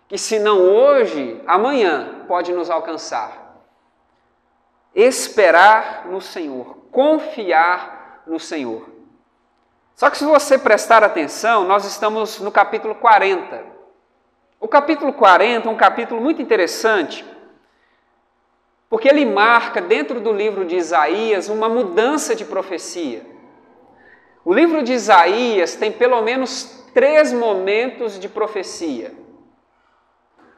que 0.10 0.18
se 0.18 0.38
não 0.40 0.60
hoje, 0.60 1.42
amanhã 1.48 2.26
pode 2.28 2.52
nos 2.52 2.70
alcançar 2.70 3.46
esperar 4.96 6.08
no 6.08 6.22
Senhor, 6.22 6.78
confiar 6.90 8.24
no 8.26 8.40
Senhor. 8.40 8.95
Só 9.96 10.10
que 10.10 10.18
se 10.18 10.26
você 10.26 10.58
prestar 10.58 11.04
atenção, 11.04 11.64
nós 11.64 11.86
estamos 11.86 12.40
no 12.42 12.52
capítulo 12.52 12.96
40. 12.96 13.64
O 14.60 14.68
capítulo 14.68 15.14
40 15.14 15.70
é 15.70 15.72
um 15.72 15.78
capítulo 15.78 16.20
muito 16.20 16.42
interessante, 16.42 17.26
porque 18.90 19.08
ele 19.08 19.26
marca 19.26 19.80
dentro 19.82 20.20
do 20.20 20.34
livro 20.34 20.66
de 20.66 20.76
Isaías 20.76 21.48
uma 21.48 21.70
mudança 21.70 22.36
de 22.36 22.44
profecia. 22.44 23.26
O 24.44 24.54
livro 24.54 24.84
de 24.84 24.92
Isaías 24.92 25.76
tem 25.76 25.94
pelo 25.94 26.22
menos 26.22 26.86
três 26.94 27.32
momentos 27.32 28.20
de 28.20 28.28
profecia. 28.28 29.14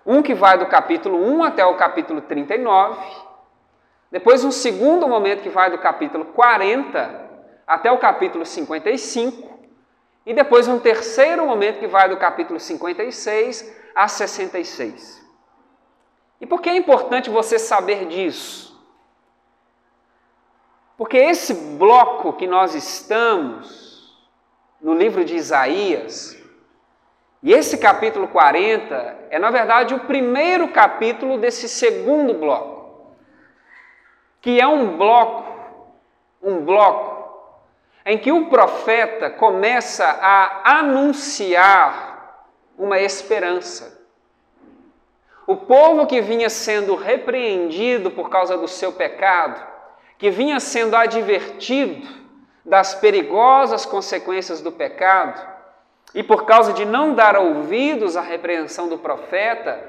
Um 0.04 0.24
que 0.24 0.34
vai 0.34 0.58
do 0.58 0.66
capítulo 0.66 1.24
1 1.36 1.44
até 1.44 1.64
o 1.64 1.76
capítulo 1.76 2.22
39, 2.22 2.98
depois, 4.10 4.44
um 4.44 4.52
segundo 4.52 5.08
momento 5.08 5.44
que 5.44 5.50
vai 5.50 5.70
do 5.70 5.78
capítulo 5.78 6.26
40 6.26 7.27
até 7.68 7.92
o 7.92 7.98
capítulo 7.98 8.46
55. 8.46 9.58
E 10.26 10.34
depois, 10.34 10.68
um 10.68 10.80
terceiro 10.80 11.46
momento 11.46 11.80
que 11.80 11.88
vai 11.88 12.10
do 12.10 12.18
capítulo 12.18 12.60
56 12.60 13.76
a 13.94 14.08
66. 14.08 15.26
E 16.40 16.46
por 16.46 16.62
que 16.62 16.70
é 16.70 16.76
importante 16.76 17.30
você 17.30 17.60
saber 17.60 18.06
disso? 18.08 18.68
Porque 20.98 21.18
esse 21.18 21.54
bloco 21.54 22.34
que 22.34 22.48
nós 22.48 22.74
estamos 22.74 24.18
no 24.82 24.94
livro 24.94 25.26
de 25.26 25.36
Isaías, 25.36 26.36
e 27.44 27.54
esse 27.54 27.78
capítulo 27.78 28.28
40 28.28 29.28
é, 29.30 29.38
na 29.38 29.52
verdade, 29.52 29.94
o 29.94 30.02
primeiro 30.02 30.70
capítulo 30.70 31.38
desse 31.38 31.68
segundo 31.68 32.34
bloco 32.34 32.78
que 34.48 34.62
é 34.62 34.68
um 34.68 34.98
bloco, 34.98 35.46
um 36.42 36.64
bloco, 36.64 37.17
em 38.08 38.18
que 38.18 38.32
o 38.32 38.46
profeta 38.46 39.30
começa 39.30 40.06
a 40.06 40.80
anunciar 40.80 42.48
uma 42.78 42.98
esperança. 42.98 43.98
o 45.46 45.56
povo 45.56 46.08
que 46.08 46.20
vinha 46.20 46.50
sendo 46.50 46.94
repreendido 46.96 48.12
por 48.12 48.30
causa 48.30 48.58
do 48.58 48.68
seu 48.68 48.92
pecado, 48.92 49.62
que 50.18 50.30
vinha 50.30 50.60
sendo 50.60 50.94
advertido 50.94 52.06
das 52.66 52.94
perigosas 52.96 53.86
consequências 53.86 54.60
do 54.62 54.74
pecado, 54.74 55.42
e 56.14 56.22
por 56.22 56.46
causa 56.46 56.74
de 56.74 56.84
não 56.84 57.14
dar 57.14 57.38
ouvidos 57.38 58.18
à 58.18 58.22
repreensão 58.22 58.90
do 58.90 58.98
profeta, 58.98 59.82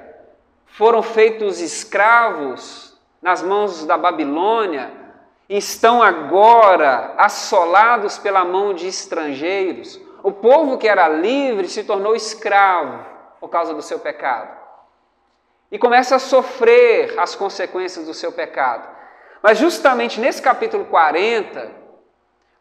foram 0.67 1.03
feitos 1.03 1.61
escravos 1.61 2.97
nas 3.21 3.43
mãos 3.43 3.85
da 3.85 3.97
Babilônia 3.97 5.08
estão 5.49 6.03
agora 6.03 7.15
assolados 7.17 8.19
pela 8.19 8.45
mão 8.45 8.75
de 8.75 8.87
estrangeiros. 8.87 9.99
O 10.23 10.31
povo 10.31 10.77
que 10.77 10.87
era 10.87 11.09
livre 11.09 11.69
se 11.69 11.85
tornou 11.85 12.15
escravo 12.15 13.07
por 13.41 13.49
causa 13.49 13.73
do 13.73 13.81
seu 13.81 13.99
pecado 13.99 14.59
e 15.71 15.79
começa 15.79 16.17
a 16.17 16.19
sofrer 16.19 17.19
as 17.19 17.35
consequências 17.35 18.07
do 18.07 18.15
seu 18.15 18.33
pecado. 18.33 18.89
Mas 19.43 19.59
justamente 19.59 20.21
nesse 20.21 20.43
capítulo 20.43 20.85
40, 20.87 21.71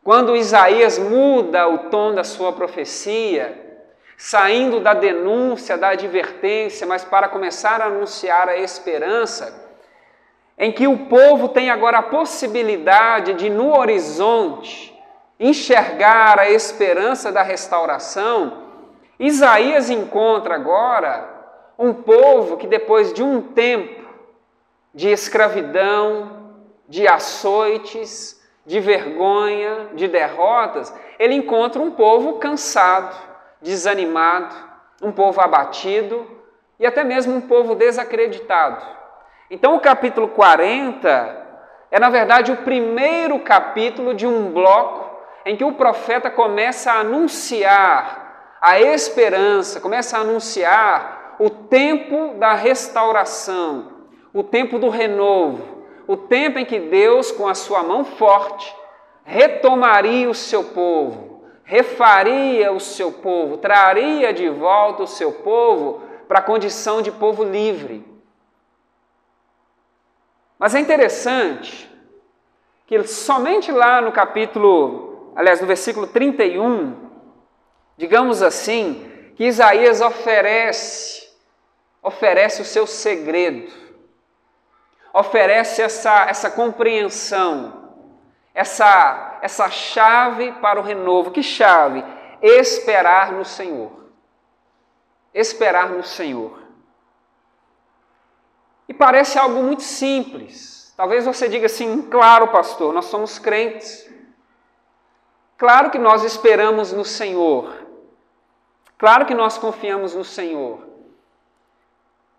quando 0.03 0.35
Isaías 0.35 0.97
muda 0.97 1.67
o 1.67 1.89
tom 1.89 2.13
da 2.13 2.23
sua 2.23 2.53
profecia, 2.53 3.65
saindo 4.17 4.79
da 4.79 4.93
denúncia, 4.93 5.77
da 5.77 5.89
advertência, 5.89 6.87
mas 6.87 7.03
para 7.03 7.27
começar 7.27 7.81
a 7.81 7.85
anunciar 7.85 8.49
a 8.49 8.57
esperança, 8.57 9.66
em 10.57 10.71
que 10.71 10.87
o 10.87 11.05
povo 11.05 11.49
tem 11.49 11.69
agora 11.69 11.99
a 11.99 12.03
possibilidade 12.03 13.33
de, 13.33 13.49
no 13.49 13.77
horizonte, 13.77 14.93
enxergar 15.39 16.39
a 16.39 16.49
esperança 16.49 17.31
da 17.31 17.43
restauração, 17.43 18.63
Isaías 19.19 19.89
encontra 19.89 20.55
agora 20.55 21.27
um 21.77 21.93
povo 21.93 22.57
que 22.57 22.65
depois 22.65 23.13
de 23.13 23.21
um 23.21 23.41
tempo 23.41 24.07
de 24.93 25.09
escravidão, 25.09 26.55
de 26.89 27.07
açoites, 27.07 28.41
de 28.65 28.79
vergonha, 28.79 29.89
de 29.93 30.07
derrotas, 30.07 30.93
ele 31.19 31.35
encontra 31.35 31.81
um 31.81 31.91
povo 31.91 32.33
cansado, 32.33 33.15
desanimado, 33.61 34.55
um 35.01 35.11
povo 35.11 35.39
abatido 35.39 36.25
e 36.79 36.85
até 36.85 37.03
mesmo 37.03 37.35
um 37.35 37.41
povo 37.41 37.75
desacreditado. 37.75 38.96
Então, 39.49 39.75
o 39.75 39.79
capítulo 39.79 40.27
40 40.27 41.47
é, 41.89 41.99
na 41.99 42.09
verdade, 42.09 42.51
o 42.51 42.57
primeiro 42.57 43.39
capítulo 43.39 44.13
de 44.13 44.27
um 44.27 44.51
bloco 44.51 45.05
em 45.45 45.55
que 45.55 45.63
o 45.63 45.73
profeta 45.73 46.29
começa 46.29 46.91
a 46.91 46.99
anunciar 46.99 48.57
a 48.61 48.79
esperança, 48.81 49.79
começa 49.79 50.17
a 50.17 50.21
anunciar 50.21 51.35
o 51.39 51.49
tempo 51.49 52.33
da 52.37 52.53
restauração, 52.53 53.93
o 54.33 54.43
tempo 54.43 54.77
do 54.77 54.89
renovo, 54.89 55.85
o 56.07 56.17
tempo 56.17 56.59
em 56.59 56.65
que 56.65 56.79
Deus, 56.79 57.31
com 57.31 57.47
a 57.47 57.55
sua 57.55 57.83
mão 57.83 58.03
forte, 58.03 58.75
retomaria 59.23 60.29
o 60.29 60.33
seu 60.33 60.65
povo, 60.65 61.43
refaria 61.63 62.73
o 62.73 62.79
seu 62.79 63.11
povo, 63.11 63.57
traria 63.57 64.33
de 64.33 64.49
volta 64.49 65.03
o 65.03 65.07
seu 65.07 65.31
povo 65.31 66.01
para 66.27 66.39
a 66.39 66.43
condição 66.43 67.01
de 67.01 67.11
povo 67.11 67.43
livre. 67.43 68.16
Mas 70.57 70.73
é 70.75 70.79
interessante 70.79 71.89
que 72.85 73.03
somente 73.03 73.71
lá 73.71 74.01
no 74.01 74.11
capítulo, 74.11 75.33
aliás, 75.35 75.61
no 75.61 75.67
versículo 75.67 76.07
31, 76.07 76.95
digamos 77.97 78.41
assim, 78.41 79.31
que 79.35 79.45
Isaías 79.45 80.01
oferece 80.01 81.27
oferece 82.07 82.61
o 82.61 82.65
seu 82.65 82.87
segredo, 82.87 83.71
oferece 85.13 85.81
essa, 85.81 86.25
essa 86.29 86.49
compreensão, 86.49 87.91
essa, 88.53 89.39
essa 89.41 89.69
chave 89.69 90.53
para 90.53 90.79
o 90.79 90.83
renovo. 90.83 91.31
Que 91.31 91.43
chave? 91.43 92.03
Esperar 92.41 93.31
no 93.31 93.43
Senhor. 93.43 93.91
Esperar 95.33 95.89
no 95.89 96.03
Senhor. 96.03 96.66
E 98.87 98.93
parece 98.93 99.37
algo 99.37 99.61
muito 99.61 99.83
simples. 99.83 100.93
Talvez 100.95 101.25
você 101.25 101.47
diga 101.47 101.65
assim: 101.65 102.01
claro, 102.03 102.47
pastor, 102.47 102.93
nós 102.93 103.05
somos 103.05 103.37
crentes. 103.37 104.09
Claro 105.57 105.89
que 105.89 105.97
nós 105.97 106.23
esperamos 106.23 106.93
no 106.93 107.03
Senhor. 107.03 107.85
Claro 108.97 109.25
que 109.25 109.33
nós 109.33 109.57
confiamos 109.57 110.15
no 110.15 110.23
Senhor. 110.23 110.87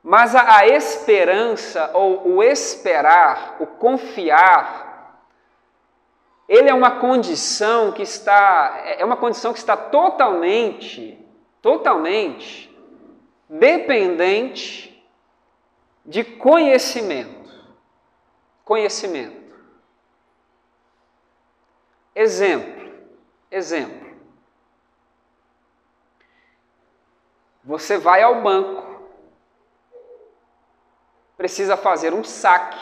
Mas 0.03 0.35
a, 0.35 0.59
a 0.59 0.67
esperança 0.69 1.91
ou 1.95 2.37
o 2.37 2.43
esperar, 2.43 3.57
o 3.61 3.67
confiar, 3.67 5.23
ele 6.49 6.71
é 6.71 6.75
uma 6.75 6.93
condição 6.93 7.93
que 7.93 8.03
está 8.03 8.83
é 8.97 9.05
uma 9.05 9.17
condição 9.17 9.53
que 9.53 9.59
está 9.59 9.77
totalmente, 9.77 11.19
totalmente 11.61 12.69
dependente 13.49 14.98
de 16.09 16.25
conhecimento. 16.25 17.49
Conhecimento. 18.65 19.55
Exemplo. 22.15 23.07
Exemplo. 23.51 24.09
Você 27.63 27.99
vai 27.99 28.23
ao 28.23 28.41
banco 28.41 28.89
precisa 31.37 31.77
fazer 31.77 32.13
um 32.13 32.25
saque 32.25 32.81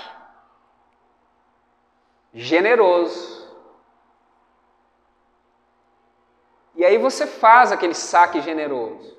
generoso. 2.33 3.55
E 6.75 6.85
aí 6.85 6.97
você 6.97 7.27
faz 7.27 7.71
aquele 7.71 7.93
saque 7.93 8.41
generoso. 8.41 9.15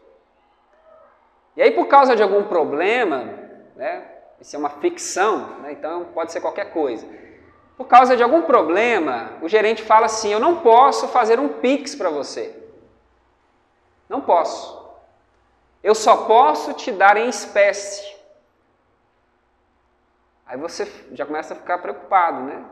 E 1.55 1.61
aí, 1.61 1.71
por 1.71 1.87
causa 1.87 2.15
de 2.15 2.23
algum 2.23 2.47
problema, 2.47 3.46
né, 3.77 4.05
isso 4.41 4.55
é 4.55 4.59
uma 4.59 4.69
ficção, 4.69 5.59
né, 5.61 5.71
então 5.71 6.05
pode 6.13 6.31
ser 6.31 6.41
qualquer 6.41 6.73
coisa. 6.73 7.07
Por 7.77 7.87
causa 7.87 8.17
de 8.17 8.23
algum 8.23 8.41
problema, 8.41 9.33
o 9.39 9.47
gerente 9.47 9.83
fala 9.83 10.07
assim: 10.07 10.33
Eu 10.33 10.39
não 10.39 10.61
posso 10.61 11.07
fazer 11.09 11.39
um 11.39 11.47
Pix 11.47 11.93
para 11.93 12.09
você. 12.09 12.55
Não 14.09 14.19
posso. 14.19 14.75
Eu 15.83 15.93
só 15.93 16.25
posso 16.25 16.73
te 16.73 16.91
dar 16.91 17.17
em 17.17 17.29
espécie. 17.29 18.17
Aí 20.43 20.57
você 20.57 20.91
já 21.11 21.25
começa 21.25 21.53
a 21.53 21.57
ficar 21.57 21.77
preocupado, 21.77 22.41
né? 22.41 22.65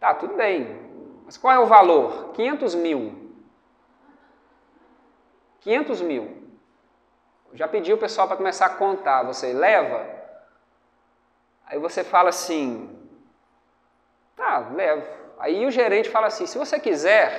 Tá, 0.00 0.14
tudo 0.14 0.34
bem. 0.34 0.90
Mas 1.24 1.36
qual 1.36 1.54
é 1.54 1.60
o 1.60 1.66
valor? 1.66 2.32
500 2.32 2.74
mil. 2.74 3.32
500 5.60 6.00
mil. 6.00 6.41
Já 7.54 7.68
pedi 7.68 7.92
o 7.92 7.98
pessoal 7.98 8.26
para 8.26 8.36
começar 8.36 8.66
a 8.66 8.76
contar. 8.76 9.22
Você 9.24 9.52
leva? 9.52 10.06
Aí 11.66 11.78
você 11.78 12.02
fala 12.02 12.30
assim: 12.30 12.98
tá, 14.34 14.58
levo. 14.72 15.06
Aí 15.38 15.66
o 15.66 15.70
gerente 15.70 16.08
fala 16.08 16.28
assim: 16.28 16.46
se 16.46 16.56
você 16.56 16.80
quiser, 16.80 17.30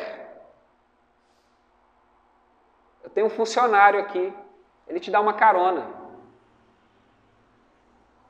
eu 3.04 3.10
tenho 3.10 3.28
um 3.28 3.32
funcionário 3.32 3.99
aqui, 3.99 4.34
ele 4.88 4.99
te 4.99 5.10
dá 5.10 5.19
uma 5.19 5.34
carona. 5.34 5.88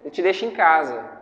Ele 0.02 0.12
te 0.12 0.22
deixa 0.22 0.46
em 0.46 0.52
casa. 0.52 1.22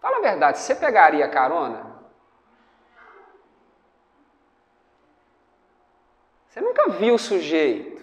Fala 0.00 0.18
a 0.18 0.20
verdade, 0.20 0.58
você 0.58 0.74
pegaria 0.74 1.28
carona? 1.28 1.93
Você 6.54 6.60
nunca 6.60 6.88
viu 6.88 7.16
o 7.16 7.18
sujeito. 7.18 8.00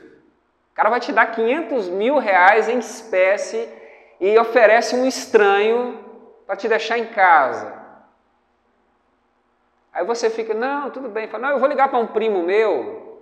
O 0.71 0.73
cara 0.73 0.89
vai 0.89 0.99
te 0.99 1.13
dar 1.13 1.25
500 1.27 1.87
mil 1.87 2.17
reais 2.17 2.67
em 2.67 2.79
espécie 2.79 3.65
e 4.19 4.37
oferece 4.37 4.93
um 4.93 5.07
estranho 5.07 6.03
para 6.45 6.57
te 6.57 6.67
deixar 6.67 6.97
em 6.97 7.05
casa. 7.05 7.81
Aí 9.93 10.03
você 10.03 10.29
fica, 10.29 10.53
não, 10.53 10.91
tudo 10.91 11.07
bem. 11.07 11.29
Fala, 11.29 11.47
não, 11.47 11.53
eu 11.53 11.59
vou 11.59 11.69
ligar 11.69 11.87
para 11.87 11.99
um 11.99 12.07
primo 12.07 12.43
meu. 12.43 13.21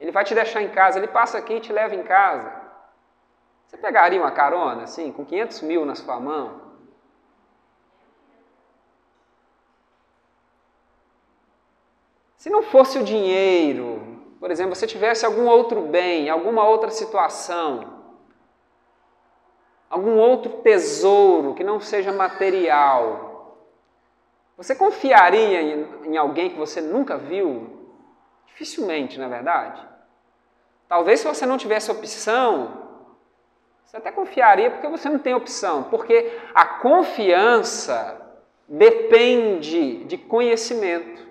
Ele 0.00 0.10
vai 0.10 0.24
te 0.24 0.34
deixar 0.34 0.62
em 0.62 0.70
casa. 0.70 0.98
Ele 0.98 1.08
passa 1.08 1.36
aqui 1.36 1.56
e 1.56 1.60
te 1.60 1.70
leva 1.70 1.94
em 1.94 2.02
casa. 2.02 2.50
Você 3.66 3.76
pegaria 3.76 4.18
uma 4.18 4.32
carona 4.32 4.84
assim, 4.84 5.12
com 5.12 5.22
500 5.22 5.60
mil 5.60 5.84
na 5.84 5.94
sua 5.94 6.18
mão? 6.18 6.62
Se 12.38 12.48
não 12.48 12.62
fosse 12.62 12.98
o 12.98 13.04
dinheiro, 13.04 13.93
por 14.44 14.50
exemplo, 14.50 14.74
se 14.74 14.86
tivesse 14.86 15.24
algum 15.24 15.46
outro 15.46 15.80
bem, 15.80 16.28
alguma 16.28 16.68
outra 16.68 16.90
situação, 16.90 17.94
algum 19.88 20.18
outro 20.18 20.58
tesouro 20.58 21.54
que 21.54 21.64
não 21.64 21.80
seja 21.80 22.12
material, 22.12 23.56
você 24.54 24.74
confiaria 24.74 25.62
em, 25.62 26.10
em 26.10 26.16
alguém 26.18 26.50
que 26.50 26.58
você 26.58 26.82
nunca 26.82 27.16
viu? 27.16 27.70
Dificilmente, 28.48 29.18
na 29.18 29.24
é 29.24 29.28
verdade. 29.30 29.80
Talvez 30.86 31.20
se 31.20 31.26
você 31.26 31.46
não 31.46 31.56
tivesse 31.56 31.90
opção, 31.90 32.82
você 33.82 33.96
até 33.96 34.12
confiaria 34.12 34.70
porque 34.70 34.88
você 34.88 35.08
não 35.08 35.20
tem 35.20 35.32
opção, 35.32 35.84
porque 35.84 36.38
a 36.54 36.66
confiança 36.66 38.20
depende 38.68 40.04
de 40.04 40.18
conhecimento. 40.18 41.23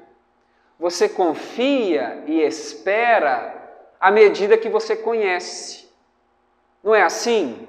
Você 0.84 1.08
confia 1.08 2.22
e 2.28 2.42
espera 2.42 3.56
à 3.98 4.12
medida 4.12 4.58
que 4.58 4.68
você 4.68 4.98
conhece. 4.98 5.90
Não 6.84 6.94
é 6.94 7.02
assim? 7.02 7.66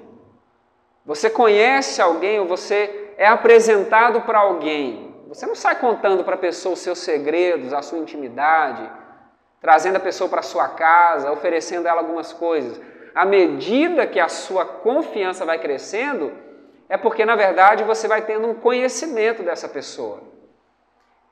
Você 1.05 1.29
conhece 1.29 2.01
alguém 2.01 2.41
ou 2.41 2.45
você 2.45 3.13
é 3.17 3.25
apresentado 3.25 4.19
para 4.23 4.39
alguém. 4.39 5.15
Você 5.29 5.45
não 5.45 5.55
sai 5.55 5.79
contando 5.79 6.25
para 6.25 6.35
a 6.35 6.37
pessoa 6.37 6.73
os 6.73 6.79
seus 6.79 6.99
segredos, 6.99 7.71
a 7.71 7.81
sua 7.81 7.99
intimidade, 7.99 8.91
trazendo 9.61 9.95
a 9.95 10.01
pessoa 10.01 10.29
para 10.29 10.41
a 10.41 10.43
sua 10.43 10.67
casa, 10.67 11.31
oferecendo 11.31 11.87
a 11.87 11.91
ela 11.91 12.01
algumas 12.01 12.33
coisas. 12.33 12.81
À 13.15 13.23
medida 13.23 14.05
que 14.05 14.19
a 14.19 14.27
sua 14.27 14.65
confiança 14.65 15.45
vai 15.45 15.57
crescendo, 15.57 16.33
é 16.89 16.97
porque 16.97 17.23
na 17.23 17.37
verdade 17.37 17.81
você 17.85 18.09
vai 18.09 18.23
tendo 18.23 18.45
um 18.45 18.55
conhecimento 18.55 19.41
dessa 19.41 19.69
pessoa. 19.69 20.34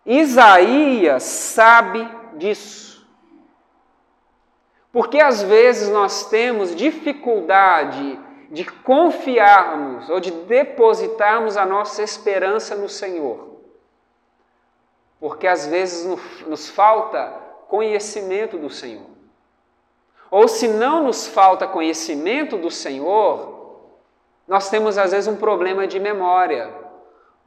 Isaías 0.06 1.24
sabe 1.24 2.08
disso. 2.36 3.08
Porque 4.92 5.20
às 5.20 5.42
vezes 5.42 5.90
nós 5.90 6.30
temos 6.30 6.76
dificuldade 6.76 8.20
de 8.52 8.64
confiarmos 8.64 10.10
ou 10.10 10.20
de 10.20 10.30
depositarmos 10.30 11.58
a 11.58 11.66
nossa 11.66 12.04
esperança 12.04 12.76
no 12.76 12.88
Senhor. 12.88 13.58
Porque 15.20 15.48
às 15.48 15.66
vezes 15.66 16.06
nos 16.46 16.70
falta 16.70 17.26
conhecimento 17.68 18.58
do 18.58 18.70
Senhor. 18.70 19.10
Ou 20.30 20.48
se 20.48 20.68
não 20.68 21.04
nos 21.04 21.26
falta 21.26 21.68
conhecimento 21.68 22.58
do 22.58 22.70
Senhor, 22.70 23.90
nós 24.48 24.70
temos 24.70 24.98
às 24.98 25.12
vezes 25.12 25.28
um 25.28 25.38
problema 25.38 25.88
de 25.88 26.00
memória. 26.00 26.83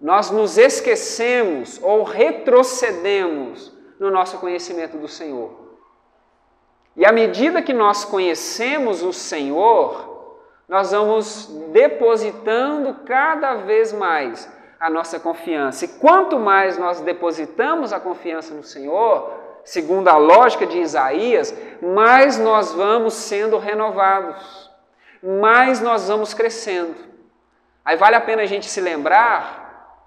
Nós 0.00 0.30
nos 0.30 0.58
esquecemos 0.58 1.80
ou 1.82 2.02
retrocedemos 2.02 3.72
no 3.98 4.10
nosso 4.10 4.38
conhecimento 4.38 4.98
do 4.98 5.08
Senhor. 5.08 5.66
E 6.94 7.04
à 7.04 7.12
medida 7.12 7.62
que 7.62 7.72
nós 7.72 8.04
conhecemos 8.04 9.02
o 9.02 9.12
Senhor, 9.12 10.16
nós 10.68 10.92
vamos 10.92 11.46
depositando 11.72 13.04
cada 13.04 13.54
vez 13.54 13.92
mais 13.92 14.50
a 14.78 14.90
nossa 14.90 15.18
confiança. 15.18 15.84
E 15.84 15.88
quanto 15.88 16.38
mais 16.38 16.76
nós 16.76 17.00
depositamos 17.00 17.92
a 17.92 18.00
confiança 18.00 18.54
no 18.54 18.62
Senhor, 18.62 19.30
segundo 19.64 20.08
a 20.08 20.16
lógica 20.16 20.66
de 20.66 20.78
Isaías, 20.78 21.54
mais 21.82 22.38
nós 22.38 22.72
vamos 22.72 23.14
sendo 23.14 23.58
renovados, 23.58 24.70
mais 25.22 25.80
nós 25.80 26.08
vamos 26.08 26.34
crescendo. 26.34 26.94
Aí 27.84 27.96
vale 27.96 28.16
a 28.16 28.20
pena 28.20 28.42
a 28.42 28.46
gente 28.46 28.66
se 28.66 28.80
lembrar, 28.80 29.65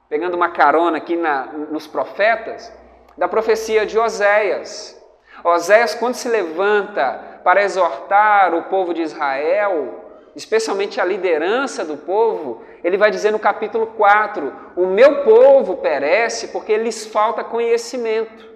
pegando 0.09 0.35
uma 0.35 0.49
carona 0.49 0.97
aqui 0.97 1.15
na, 1.15 1.45
nos 1.45 1.87
profetas, 1.87 2.73
da 3.17 3.27
profecia 3.27 3.85
de 3.85 3.97
Oséias. 3.97 4.99
Oséias, 5.43 5.95
quando 5.95 6.15
se 6.15 6.27
levanta 6.27 7.41
para 7.43 7.63
exortar 7.63 8.53
o 8.53 8.63
povo 8.63 8.93
de 8.93 9.03
Israel, 9.03 10.03
especialmente 10.35 10.99
a 10.99 11.05
liderança 11.05 11.85
do 11.85 11.95
povo, 11.95 12.63
ele 12.83 12.97
vai 12.97 13.11
dizer 13.11 13.31
no 13.31 13.39
capítulo 13.39 13.87
4: 13.87 14.53
O 14.75 14.87
meu 14.87 15.23
povo 15.23 15.77
perece 15.77 16.49
porque 16.49 16.75
lhes 16.75 17.05
falta 17.05 17.43
conhecimento 17.43 18.49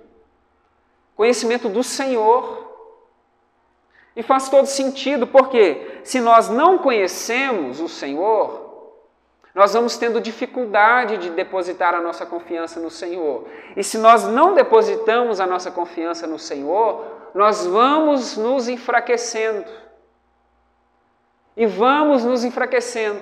conhecimento 1.16 1.70
do 1.70 1.84
Senhor. 1.84 2.72
E 4.16 4.22
faz 4.22 4.48
todo 4.48 4.68
sentido, 4.68 5.26
porque 5.26 6.00
se 6.04 6.20
nós 6.20 6.48
não 6.48 6.78
conhecemos 6.78 7.80
o 7.80 7.88
Senhor, 7.88 8.73
nós 9.54 9.74
vamos 9.74 9.98
tendo 9.98 10.20
dificuldade 10.20 11.18
de 11.18 11.30
depositar 11.30 11.94
a 11.94 12.02
nossa 12.02 12.26
confiança 12.26 12.80
no 12.80 12.90
Senhor. 12.90 13.48
E 13.76 13.84
se 13.84 14.00
nós 14.00 14.24
não 14.24 14.56
depositamos 14.56 15.40
a 15.40 15.46
nossa 15.46 15.70
confiança 15.70 16.26
no 16.26 16.40
Senhor, 16.40 17.30
nós 17.36 17.66
vamos 17.66 18.36
nos 18.36 18.68
enfraquecendo. 18.68 19.70
E 21.56 21.68
vamos 21.68 22.26
nos 22.26 22.44
enfraquecendo, 22.44 23.22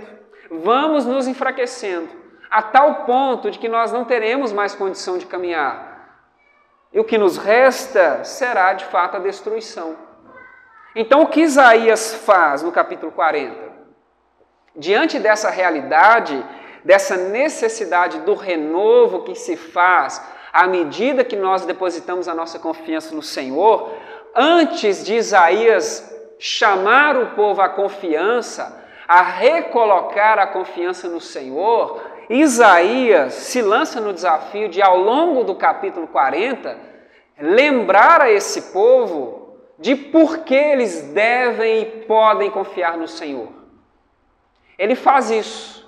vamos 0.50 1.06
nos 1.06 1.28
enfraquecendo, 1.28 2.10
a 2.50 2.62
tal 2.62 3.04
ponto 3.04 3.52
de 3.52 3.60
que 3.60 3.68
nós 3.68 3.92
não 3.92 4.06
teremos 4.06 4.54
mais 4.54 4.74
condição 4.74 5.18
de 5.18 5.26
caminhar. 5.26 5.92
E 6.94 7.00
o 7.00 7.04
que 7.04 7.18
nos 7.18 7.38
resta 7.38 8.24
será 8.24 8.74
de 8.74 8.86
fato 8.86 9.18
a 9.18 9.20
destruição. 9.20 9.98
Então, 10.96 11.22
o 11.22 11.28
que 11.28 11.42
Isaías 11.42 12.14
faz 12.14 12.64
no 12.64 12.72
capítulo 12.72 13.12
40? 13.12 13.71
Diante 14.76 15.20
dessa 15.20 15.50
realidade, 15.50 16.44
dessa 16.84 17.18
necessidade 17.18 18.20
do 18.22 18.34
renovo 18.34 19.24
que 19.24 19.36
se 19.36 19.58
faz 19.58 20.22
à 20.54 20.68
medida 20.68 21.24
que 21.24 21.36
nós 21.36 21.66
depositamos 21.66 22.28
a 22.28 22.34
nossa 22.34 22.60
confiança 22.60 23.14
no 23.14 23.22
Senhor, 23.22 23.94
antes 24.36 25.04
de 25.04 25.16
Isaías 25.16 26.10
chamar 26.40 27.18
o 27.18 27.28
povo 27.36 27.62
à 27.62 27.70
confiança, 27.70 28.82
a 29.08 29.22
recolocar 29.22 30.40
a 30.40 30.48
confiança 30.48 31.08
no 31.08 31.20
Senhor, 31.20 32.02
Isaías 32.30 33.34
se 33.34 33.62
lança 33.62 34.00
no 34.00 34.14
desafio 34.14 34.70
de, 34.70 34.82
ao 34.82 34.98
longo 34.98 35.44
do 35.44 35.56
capítulo 35.56 36.08
40, 36.08 36.78
lembrar 37.40 38.22
a 38.22 38.32
esse 38.32 38.72
povo 38.74 39.58
de 39.78 39.96
por 39.96 40.40
que 40.40 40.56
eles 40.56 41.12
devem 41.14 41.82
e 41.82 41.86
podem 42.08 42.50
confiar 42.50 42.98
no 42.98 43.08
Senhor. 43.08 43.61
Ele 44.82 44.96
faz 44.96 45.30
isso. 45.30 45.88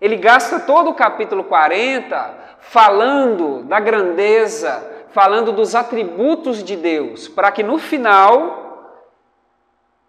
Ele 0.00 0.14
gasta 0.14 0.60
todo 0.60 0.90
o 0.90 0.94
capítulo 0.94 1.42
40 1.42 2.56
falando 2.60 3.64
da 3.64 3.80
grandeza, 3.80 5.08
falando 5.10 5.50
dos 5.50 5.74
atributos 5.74 6.62
de 6.62 6.76
Deus, 6.76 7.26
para 7.26 7.50
que 7.50 7.64
no 7.64 7.78
final 7.78 9.02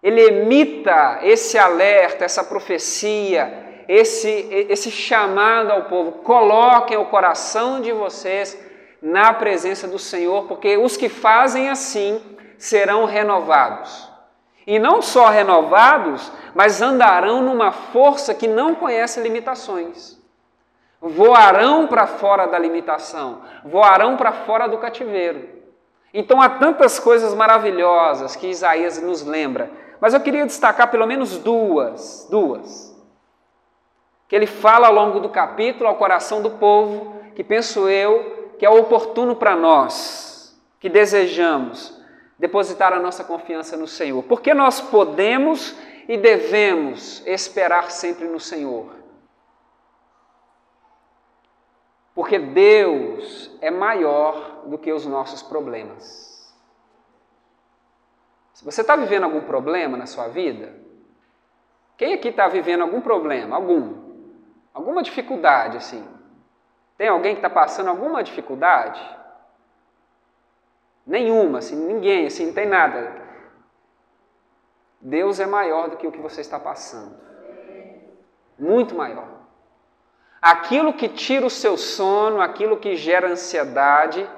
ele 0.00 0.20
emita 0.20 1.18
esse 1.24 1.58
alerta, 1.58 2.24
essa 2.24 2.44
profecia, 2.44 3.82
esse, 3.88 4.46
esse 4.68 4.92
chamado 4.92 5.72
ao 5.72 5.86
povo: 5.86 6.12
coloquem 6.22 6.96
o 6.96 7.06
coração 7.06 7.80
de 7.80 7.90
vocês 7.90 8.56
na 9.02 9.32
presença 9.32 9.88
do 9.88 9.98
Senhor, 9.98 10.44
porque 10.44 10.76
os 10.76 10.96
que 10.96 11.08
fazem 11.08 11.68
assim 11.68 12.22
serão 12.56 13.06
renovados. 13.06 14.09
E 14.70 14.78
não 14.78 15.02
só 15.02 15.26
renovados, 15.30 16.30
mas 16.54 16.80
andarão 16.80 17.42
numa 17.42 17.72
força 17.72 18.32
que 18.32 18.46
não 18.46 18.72
conhece 18.72 19.20
limitações. 19.20 20.16
Voarão 21.00 21.88
para 21.88 22.06
fora 22.06 22.46
da 22.46 22.56
limitação, 22.56 23.42
voarão 23.64 24.16
para 24.16 24.30
fora 24.30 24.68
do 24.68 24.78
cativeiro. 24.78 25.48
Então 26.14 26.40
há 26.40 26.48
tantas 26.48 27.00
coisas 27.00 27.34
maravilhosas 27.34 28.36
que 28.36 28.46
Isaías 28.46 29.02
nos 29.02 29.24
lembra, 29.24 29.68
mas 30.00 30.14
eu 30.14 30.20
queria 30.20 30.46
destacar 30.46 30.88
pelo 30.88 31.04
menos 31.04 31.36
duas, 31.36 32.28
duas. 32.30 32.96
Que 34.28 34.36
ele 34.36 34.46
fala 34.46 34.86
ao 34.86 34.94
longo 34.94 35.18
do 35.18 35.30
capítulo 35.30 35.88
ao 35.88 35.96
coração 35.96 36.40
do 36.40 36.50
povo, 36.50 37.16
que 37.34 37.42
penso 37.42 37.88
eu 37.88 38.52
que 38.56 38.64
é 38.64 38.70
oportuno 38.70 39.34
para 39.34 39.56
nós, 39.56 40.56
que 40.78 40.88
desejamos 40.88 41.99
depositar 42.40 42.94
a 42.94 42.98
nossa 42.98 43.22
confiança 43.22 43.76
no 43.76 43.86
Senhor. 43.86 44.22
Porque 44.22 44.54
nós 44.54 44.80
podemos 44.80 45.76
e 46.08 46.16
devemos 46.16 47.24
esperar 47.26 47.90
sempre 47.90 48.26
no 48.26 48.40
Senhor. 48.40 48.96
Porque 52.14 52.38
Deus 52.38 53.56
é 53.60 53.70
maior 53.70 54.62
do 54.66 54.78
que 54.78 54.90
os 54.90 55.04
nossos 55.04 55.42
problemas. 55.42 56.50
Se 58.54 58.64
você 58.64 58.80
está 58.80 58.96
vivendo 58.96 59.24
algum 59.24 59.42
problema 59.42 59.96
na 59.96 60.06
sua 60.06 60.26
vida, 60.28 60.74
quem 61.98 62.14
aqui 62.14 62.28
está 62.28 62.48
vivendo 62.48 62.80
algum 62.80 63.02
problema? 63.02 63.54
Algum? 63.54 64.10
Alguma 64.72 65.02
dificuldade 65.02 65.76
assim? 65.76 66.06
Tem 66.96 67.08
alguém 67.08 67.34
que 67.34 67.38
está 67.38 67.50
passando 67.50 67.90
alguma 67.90 68.22
dificuldade? 68.22 69.19
Nenhuma, 71.06 71.58
assim, 71.58 71.76
ninguém, 71.76 72.26
assim, 72.26 72.46
não 72.46 72.52
tem 72.52 72.66
nada. 72.66 73.20
Deus 75.00 75.40
é 75.40 75.46
maior 75.46 75.88
do 75.88 75.96
que 75.96 76.06
o 76.06 76.12
que 76.12 76.20
você 76.20 76.40
está 76.40 76.58
passando. 76.58 77.16
Muito 78.58 78.94
maior. 78.94 79.26
Aquilo 80.40 80.92
que 80.92 81.08
tira 81.08 81.46
o 81.46 81.50
seu 81.50 81.76
sono, 81.76 82.40
aquilo 82.40 82.76
que 82.76 82.96
gera 82.96 83.28
ansiedade, 83.28 84.28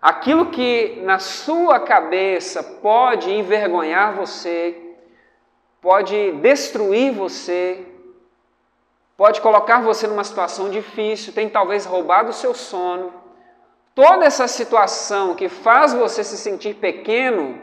aquilo 0.00 0.50
que 0.50 1.00
na 1.02 1.18
sua 1.18 1.80
cabeça 1.80 2.62
pode 2.62 3.30
envergonhar 3.30 4.14
você, 4.14 4.96
pode 5.80 6.32
destruir 6.32 7.12
você, 7.12 7.86
pode 9.16 9.40
colocar 9.40 9.80
você 9.82 10.06
numa 10.06 10.24
situação 10.24 10.70
difícil, 10.70 11.32
tem 11.32 11.48
talvez 11.48 11.84
roubado 11.84 12.30
o 12.30 12.32
seu 12.32 12.54
sono 12.54 13.23
Toda 13.94 14.24
essa 14.24 14.48
situação 14.48 15.36
que 15.36 15.48
faz 15.48 15.94
você 15.94 16.24
se 16.24 16.36
sentir 16.36 16.74
pequeno, 16.74 17.60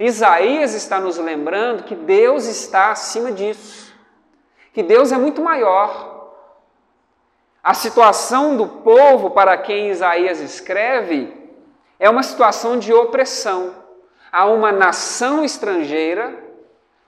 Isaías 0.00 0.74
está 0.74 0.98
nos 0.98 1.16
lembrando 1.16 1.84
que 1.84 1.94
Deus 1.94 2.46
está 2.46 2.90
acima 2.90 3.30
disso, 3.30 3.94
que 4.72 4.82
Deus 4.82 5.12
é 5.12 5.16
muito 5.16 5.40
maior. 5.40 6.32
A 7.62 7.72
situação 7.72 8.56
do 8.56 8.66
povo 8.66 9.30
para 9.30 9.56
quem 9.58 9.90
Isaías 9.90 10.40
escreve 10.40 11.32
é 12.00 12.10
uma 12.10 12.24
situação 12.24 12.76
de 12.76 12.92
opressão. 12.92 13.72
Há 14.32 14.46
uma 14.46 14.72
nação 14.72 15.44
estrangeira, 15.44 16.34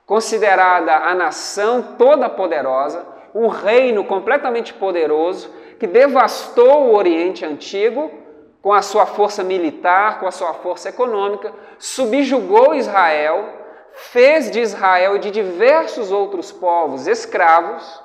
considerada 0.06 0.94
a 0.98 1.14
nação 1.16 1.96
toda 1.98 2.28
poderosa, 2.28 3.04
um 3.34 3.48
reino 3.48 4.04
completamente 4.04 4.72
poderoso 4.72 5.50
que 5.80 5.86
devastou 5.86 6.88
o 6.88 6.94
Oriente 6.94 7.44
Antigo 7.44 8.21
com 8.62 8.72
a 8.72 8.80
sua 8.80 9.04
força 9.04 9.42
militar, 9.42 10.20
com 10.20 10.26
a 10.26 10.30
sua 10.30 10.54
força 10.54 10.88
econômica, 10.88 11.52
subjugou 11.78 12.74
Israel, 12.74 13.44
fez 13.92 14.50
de 14.50 14.60
Israel 14.60 15.16
e 15.16 15.18
de 15.18 15.32
diversos 15.32 16.12
outros 16.12 16.52
povos 16.52 17.08
escravos 17.08 18.00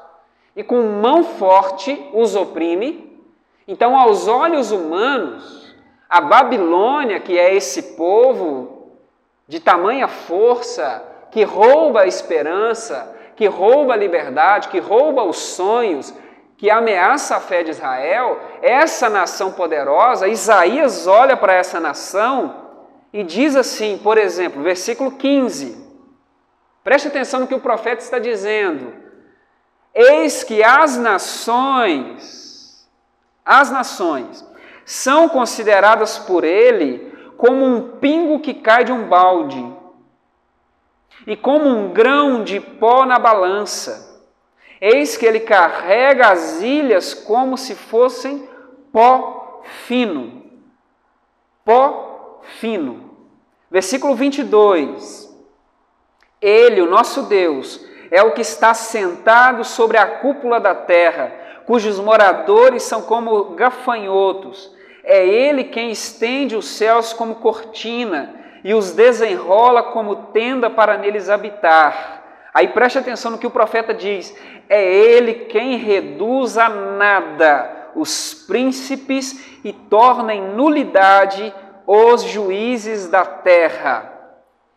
e 0.55 0.63
com 0.63 0.81
mão 0.81 1.23
forte 1.23 2.09
os 2.11 2.35
oprime. 2.35 3.21
Então, 3.67 3.95
aos 3.95 4.27
olhos 4.27 4.71
humanos, 4.71 5.75
a 6.09 6.19
Babilônia, 6.19 7.19
que 7.19 7.37
é 7.37 7.53
esse 7.53 7.95
povo 7.95 8.93
de 9.47 9.59
tamanha 9.59 10.07
força, 10.07 11.03
que 11.29 11.43
rouba 11.43 12.01
a 12.01 12.07
esperança, 12.07 13.15
que 13.35 13.45
rouba 13.45 13.93
a 13.93 13.97
liberdade, 13.97 14.69
que 14.69 14.79
rouba 14.79 15.23
os 15.23 15.37
sonhos, 15.37 16.11
que 16.57 16.71
ameaça 16.71 17.35
a 17.35 17.39
fé 17.39 17.63
de 17.63 17.69
Israel, 17.69 18.39
essa 18.63 19.09
nação 19.09 19.51
poderosa, 19.51 20.27
Isaías 20.27 21.05
olha 21.05 21.37
para 21.37 21.53
essa 21.53 21.79
nação 21.79 22.65
e 23.13 23.23
diz 23.23 23.55
assim, 23.55 23.99
por 23.99 24.17
exemplo, 24.17 24.63
versículo 24.63 25.11
15. 25.11 25.85
Preste 26.83 27.09
atenção 27.09 27.41
no 27.41 27.47
que 27.47 27.53
o 27.53 27.59
profeta 27.59 28.01
está 28.01 28.17
dizendo. 28.17 28.91
Eis 29.93 30.43
que 30.43 30.63
as 30.63 30.97
nações, 30.97 32.89
as 33.45 33.69
nações, 33.69 34.43
são 34.83 35.29
consideradas 35.29 36.17
por 36.17 36.43
ele 36.43 37.13
como 37.37 37.65
um 37.65 37.97
pingo 37.99 38.39
que 38.39 38.53
cai 38.53 38.83
de 38.83 38.91
um 38.91 39.07
balde 39.07 39.63
e 41.27 41.35
como 41.35 41.67
um 41.67 41.91
grão 41.93 42.43
de 42.43 42.59
pó 42.59 43.05
na 43.05 43.19
balança. 43.19 44.06
Eis 44.79 45.17
que 45.17 45.25
ele 45.25 45.39
carrega 45.39 46.29
as 46.29 46.61
ilhas 46.61 47.13
como 47.13 47.57
se 47.57 47.75
fossem 47.75 48.47
pó 48.91 49.61
fino. 49.85 50.43
Pó 51.65 52.41
fino. 52.59 53.11
Versículo 53.69 54.15
22. 54.15 55.27
Ele, 56.39 56.81
o 56.81 56.89
nosso 56.89 57.23
Deus, 57.23 57.83
é 58.11 58.21
o 58.21 58.31
que 58.31 58.41
está 58.41 58.73
sentado 58.73 59.63
sobre 59.63 59.97
a 59.97 60.05
cúpula 60.19 60.59
da 60.59 60.75
terra, 60.75 61.33
cujos 61.65 61.99
moradores 61.99 62.83
são 62.83 63.01
como 63.01 63.55
gafanhotos. 63.55 64.71
É 65.03 65.25
ele 65.25 65.65
quem 65.65 65.89
estende 65.89 66.55
os 66.55 66.67
céus 66.67 67.13
como 67.13 67.35
cortina 67.35 68.35
e 68.63 68.73
os 68.73 68.91
desenrola 68.91 69.83
como 69.83 70.27
tenda 70.33 70.69
para 70.69 70.97
neles 70.97 71.29
habitar. 71.29 72.23
Aí 72.57 72.69
preste 72.69 72.97
atenção 72.97 73.29
no 73.29 73.37
que 73.37 73.45
o 73.45 73.51
profeta 73.51 73.93
diz: 73.93 74.35
é 74.67 74.83
ele 74.83 75.45
quem 75.45 75.77
reduz 75.77 76.57
a 76.57 76.67
nada 76.67 77.91
os 77.93 78.33
príncipes 78.33 79.59
e 79.63 79.71
torna 79.71 80.33
em 80.33 80.55
nulidade 80.55 81.53
os 81.85 82.23
juízes 82.23 83.09
da 83.09 83.23
terra. 83.23 84.11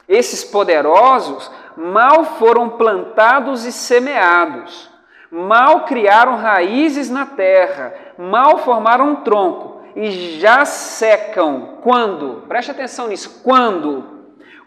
Esses 0.07 0.45
poderosos 0.45 1.51
mal 1.75 2.25
foram 2.39 2.69
plantados 2.69 3.65
e 3.65 3.73
semeados, 3.73 4.91
mal 5.31 5.87
criaram 5.87 6.37
raízes 6.37 7.09
na 7.09 7.25
terra, 7.25 7.95
mal 8.19 8.59
formaram 8.59 9.09
um 9.09 9.17
tronco 9.17 9.81
e 9.97 10.39
já 10.39 10.67
secam. 10.67 11.79
Quando? 11.83 12.45
Preste 12.47 12.73
atenção 12.73 13.09
nisso. 13.09 13.41
Quando? 13.43 14.05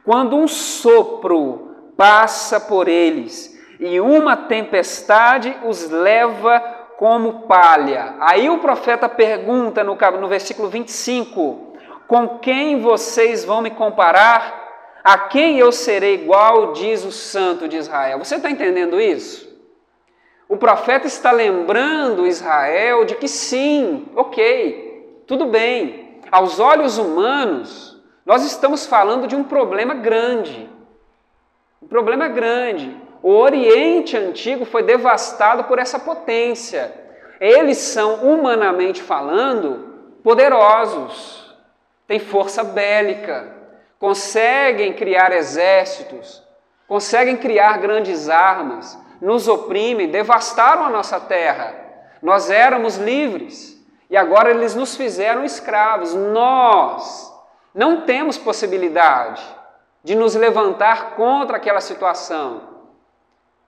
Quando 0.04 0.36
um 0.36 0.48
sopro 0.48 1.73
passa 1.96 2.60
por 2.60 2.88
eles 2.88 3.54
e 3.80 4.00
uma 4.00 4.38
tempestade 4.38 5.56
os 5.66 5.90
leva 5.90 6.60
como 6.98 7.42
palha. 7.48 8.16
Aí 8.20 8.50
o 8.50 8.60
profeta 8.60 9.10
pergunta 9.10 9.84
no, 9.84 9.98
no 10.20 10.28
versículo 10.28 10.70
25: 10.70 11.74
Com 12.08 12.40
quem 12.40 12.80
vocês 12.80 13.44
vão 13.44 13.62
me 13.62 13.72
comparar? 13.72 14.62
A 15.04 15.18
quem 15.18 15.60
eu 15.60 15.70
serei 15.72 16.14
igual, 16.14 16.72
diz 16.72 17.04
o 17.04 17.12
Santo 17.12 17.68
de 17.68 17.76
Israel. 17.76 18.20
Você 18.20 18.36
está 18.36 18.50
entendendo 18.50 19.02
isso? 19.02 19.52
O 20.48 20.56
profeta 20.56 21.08
está 21.08 21.32
lembrando 21.32 22.26
Israel 22.26 23.04
de 23.04 23.16
que 23.16 23.28
sim, 23.28 24.08
ok, 24.16 25.24
tudo 25.28 25.48
bem. 25.48 26.22
Aos 26.32 26.58
olhos 26.58 26.98
humanos, 26.98 28.02
nós 28.26 28.46
estamos 28.46 28.86
falando 28.86 29.28
de 29.28 29.36
um 29.36 29.44
problema 29.44 29.94
grande. 29.94 30.70
Um 31.84 31.88
problema 31.88 32.30
grande. 32.30 32.96
O 33.22 33.32
Oriente 33.32 34.16
Antigo 34.16 34.64
foi 34.64 34.84
devastado 34.84 35.66
por 35.66 35.80
essa 35.80 36.00
potência. 36.00 36.94
Eles 37.42 37.78
são, 37.78 38.24
humanamente 38.24 39.02
falando, 39.02 40.16
poderosos, 40.24 41.54
têm 42.08 42.20
força 42.20 42.64
bélica, 42.64 43.54
conseguem 44.00 44.94
criar 44.94 45.34
exércitos, 45.34 46.42
conseguem 46.88 47.36
criar 47.36 47.80
grandes 47.80 48.30
armas, 48.30 48.98
nos 49.22 49.50
oprimem, 49.50 50.08
devastaram 50.08 50.86
a 50.86 50.90
nossa 50.90 51.20
terra. 51.20 51.76
Nós 52.22 52.50
éramos 52.50 52.96
livres 52.96 53.78
e 54.10 54.16
agora 54.16 54.52
eles 54.52 54.74
nos 54.74 54.96
fizeram 54.96 55.44
escravos. 55.44 56.14
Nós 56.14 57.30
não 57.76 58.02
temos 58.02 58.38
possibilidade 58.38 59.44
de 60.04 60.16
nos 60.16 60.36
levantar 60.36 61.16
contra 61.16 61.58
aquela 61.58 61.80
situação. 61.80 62.74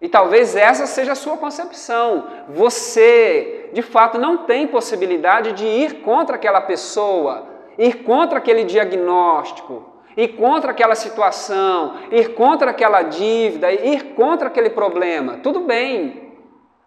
E 0.01 0.09
talvez 0.09 0.55
essa 0.55 0.85
seja 0.85 1.13
a 1.13 1.15
sua 1.15 1.37
concepção. 1.37 2.27
Você, 2.49 3.69
de 3.73 3.81
fato, 3.81 4.17
não 4.17 4.39
tem 4.39 4.67
possibilidade 4.67 5.53
de 5.53 5.65
ir 5.65 6.01
contra 6.01 6.35
aquela 6.35 6.61
pessoa, 6.61 7.47
ir 7.77 8.03
contra 8.03 8.37
aquele 8.39 8.65
diagnóstico, 8.65 9.95
ir 10.17 10.29
contra 10.29 10.71
aquela 10.71 10.95
situação, 10.95 11.95
ir 12.11 12.33
contra 12.35 12.71
aquela 12.71 13.01
dívida, 13.03 13.71
ir 13.71 14.13
contra 14.15 14.47
aquele 14.47 14.69
problema. 14.69 15.39
Tudo 15.41 15.61
bem. 15.61 16.33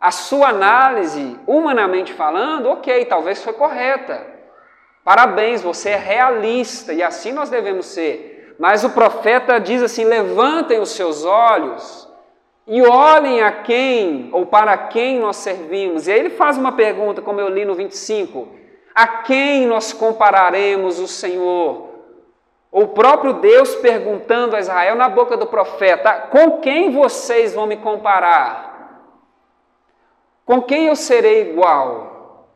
A 0.01 0.11
sua 0.11 0.51
análise, 0.51 1.37
humanamente 1.47 2.13
falando, 2.13 2.69
ok, 2.69 3.05
talvez 3.07 3.43
foi 3.43 3.55
correta. 3.55 4.25
Parabéns, 5.03 5.63
você 5.63 5.91
é 5.91 5.97
realista 5.97 6.93
e 6.93 7.03
assim 7.03 7.33
nós 7.33 7.49
devemos 7.49 7.87
ser. 7.87 8.38
Mas 8.59 8.83
o 8.83 8.91
profeta 8.91 9.59
diz 9.61 9.83
assim: 9.83 10.05
levantem 10.05 10.81
os 10.81 10.91
seus 10.91 11.25
olhos 11.25 12.09
e 12.67 12.83
olhem 12.83 13.41
a 13.41 13.53
quem 13.53 14.29
ou 14.33 14.45
para 14.45 14.77
quem 14.77 15.21
nós 15.21 15.37
servimos. 15.37 16.07
E 16.07 16.13
aí 16.13 16.19
ele 16.19 16.31
faz 16.31 16.59
uma 16.59 16.73
pergunta, 16.73 17.23
como 17.23 17.41
eu 17.41 17.49
li 17.49 17.65
no 17.65 17.75
25: 17.75 18.49
A 18.95 19.07
quem 19.07 19.67
nós 19.67 19.93
compararemos 19.93 20.99
o 20.99 21.07
Senhor? 21.07 21.89
O 22.71 22.89
próprio 22.89 23.35
Deus 23.35 23.75
perguntando 23.77 24.55
a 24.55 24.61
Israel 24.61 24.97
na 24.97 25.09
boca 25.09 25.37
do 25.37 25.47
profeta: 25.47 26.13
Com 26.31 26.59
quem 26.59 26.91
vocês 26.91 27.55
vão 27.55 27.67
me 27.67 27.77
comparar? 27.77 28.67
Com 30.45 30.63
quem 30.63 30.87
eu 30.87 30.97
serei 30.97 31.51
igual? 31.51 32.49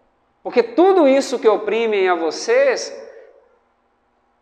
Porque 0.43 0.63
tudo 0.63 1.07
isso 1.07 1.39
que 1.39 1.47
oprimem 1.47 2.09
a 2.09 2.17
vocês, 2.17 2.93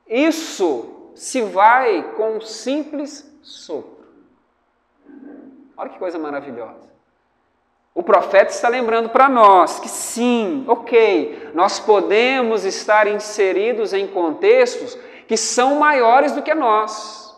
isso 0.08 0.99
se 1.14 1.42
vai 1.42 2.02
com 2.16 2.36
um 2.36 2.40
simples 2.40 3.30
sopro. 3.42 4.04
Olha 5.76 5.90
que 5.90 5.98
coisa 5.98 6.18
maravilhosa. 6.18 6.90
O 7.94 8.02
profeta 8.02 8.50
está 8.50 8.68
lembrando 8.68 9.08
para 9.08 9.28
nós 9.28 9.80
que 9.80 9.88
sim, 9.88 10.64
ok, 10.68 11.50
nós 11.54 11.80
podemos 11.80 12.64
estar 12.64 13.06
inseridos 13.06 13.92
em 13.92 14.06
contextos 14.06 14.96
que 15.26 15.36
são 15.36 15.76
maiores 15.76 16.32
do 16.32 16.42
que 16.42 16.54
nós. 16.54 17.36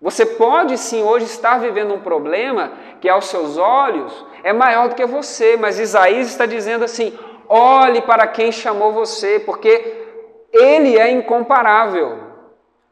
Você 0.00 0.26
pode 0.26 0.76
sim 0.76 1.02
hoje 1.02 1.26
estar 1.26 1.58
vivendo 1.58 1.94
um 1.94 2.00
problema 2.00 2.72
que 3.00 3.08
aos 3.08 3.26
seus 3.26 3.56
olhos 3.56 4.26
é 4.42 4.52
maior 4.52 4.88
do 4.88 4.94
que 4.94 5.06
você, 5.06 5.56
mas 5.56 5.78
Isaías 5.78 6.28
está 6.28 6.46
dizendo 6.46 6.84
assim: 6.84 7.18
olhe 7.48 8.02
para 8.02 8.26
quem 8.26 8.52
chamou 8.52 8.92
você, 8.92 9.40
porque 9.40 10.04
ele 10.52 10.98
é 10.98 11.10
incomparável. 11.10 12.23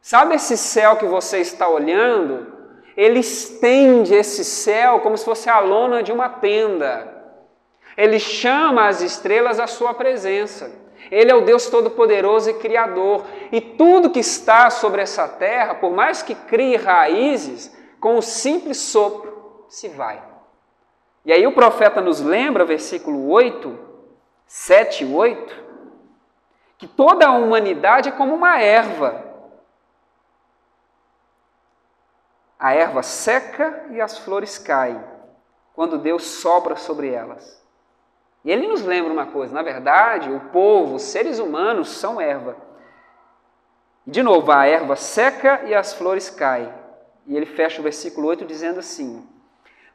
Sabe 0.03 0.35
esse 0.35 0.57
céu 0.57 0.97
que 0.97 1.05
você 1.05 1.37
está 1.39 1.65
olhando? 1.65 2.51
Ele 2.95 3.19
estende 3.19 4.13
esse 4.13 4.43
céu 4.43 4.99
como 4.99 5.17
se 5.17 5.23
fosse 5.23 5.49
a 5.49 5.61
lona 5.61 6.03
de 6.03 6.11
uma 6.11 6.27
tenda. 6.27 7.09
Ele 7.95 8.19
chama 8.19 8.89
as 8.89 8.99
estrelas 8.99 9.61
à 9.61 9.65
sua 9.65 9.93
presença. 9.93 10.69
Ele 11.09 11.31
é 11.31 11.35
o 11.35 11.45
Deus 11.45 11.67
Todo-Poderoso 11.67 12.49
e 12.49 12.55
Criador. 12.55 13.23
E 13.49 13.61
tudo 13.61 14.09
que 14.09 14.19
está 14.19 14.69
sobre 14.69 15.01
essa 15.01 15.25
terra, 15.25 15.75
por 15.75 15.93
mais 15.93 16.21
que 16.21 16.35
crie 16.35 16.75
raízes, 16.75 17.73
com 18.01 18.15
o 18.15 18.17
um 18.17 18.21
simples 18.21 18.79
sopro 18.79 19.63
se 19.69 19.87
vai. 19.87 20.21
E 21.25 21.31
aí 21.31 21.47
o 21.47 21.53
profeta 21.53 22.01
nos 22.01 22.19
lembra, 22.19 22.65
versículo 22.65 23.29
8, 23.29 23.79
7 24.45 25.05
e 25.05 25.15
8, 25.15 25.63
que 26.77 26.87
toda 26.87 27.25
a 27.25 27.31
humanidade 27.31 28.09
é 28.09 28.11
como 28.11 28.35
uma 28.35 28.59
erva. 28.59 29.31
A 32.63 32.73
erva 32.73 33.03
seca 33.03 33.87
e 33.89 33.99
as 33.99 34.17
flores 34.19 34.57
caem, 34.57 35.03
quando 35.73 35.97
Deus 35.97 36.23
sopra 36.23 36.77
sobre 36.77 37.09
elas. 37.09 37.61
E 38.45 38.49
ele 38.49 38.67
nos 38.67 38.83
lembra 38.83 39.11
uma 39.11 39.25
coisa: 39.25 39.53
na 39.53 39.61
verdade, 39.61 40.31
o 40.31 40.39
povo, 40.49 40.95
os 40.95 41.01
seres 41.01 41.39
humanos, 41.39 41.89
são 41.89 42.21
erva. 42.21 42.55
De 44.07 44.23
novo, 44.23 44.49
a 44.49 44.65
erva 44.65 44.95
seca 44.95 45.63
e 45.65 45.75
as 45.75 45.93
flores 45.93 46.29
caem. 46.29 46.73
E 47.27 47.35
ele 47.35 47.45
fecha 47.45 47.81
o 47.81 47.83
versículo 47.83 48.29
8 48.29 48.45
dizendo 48.45 48.79
assim: 48.79 49.27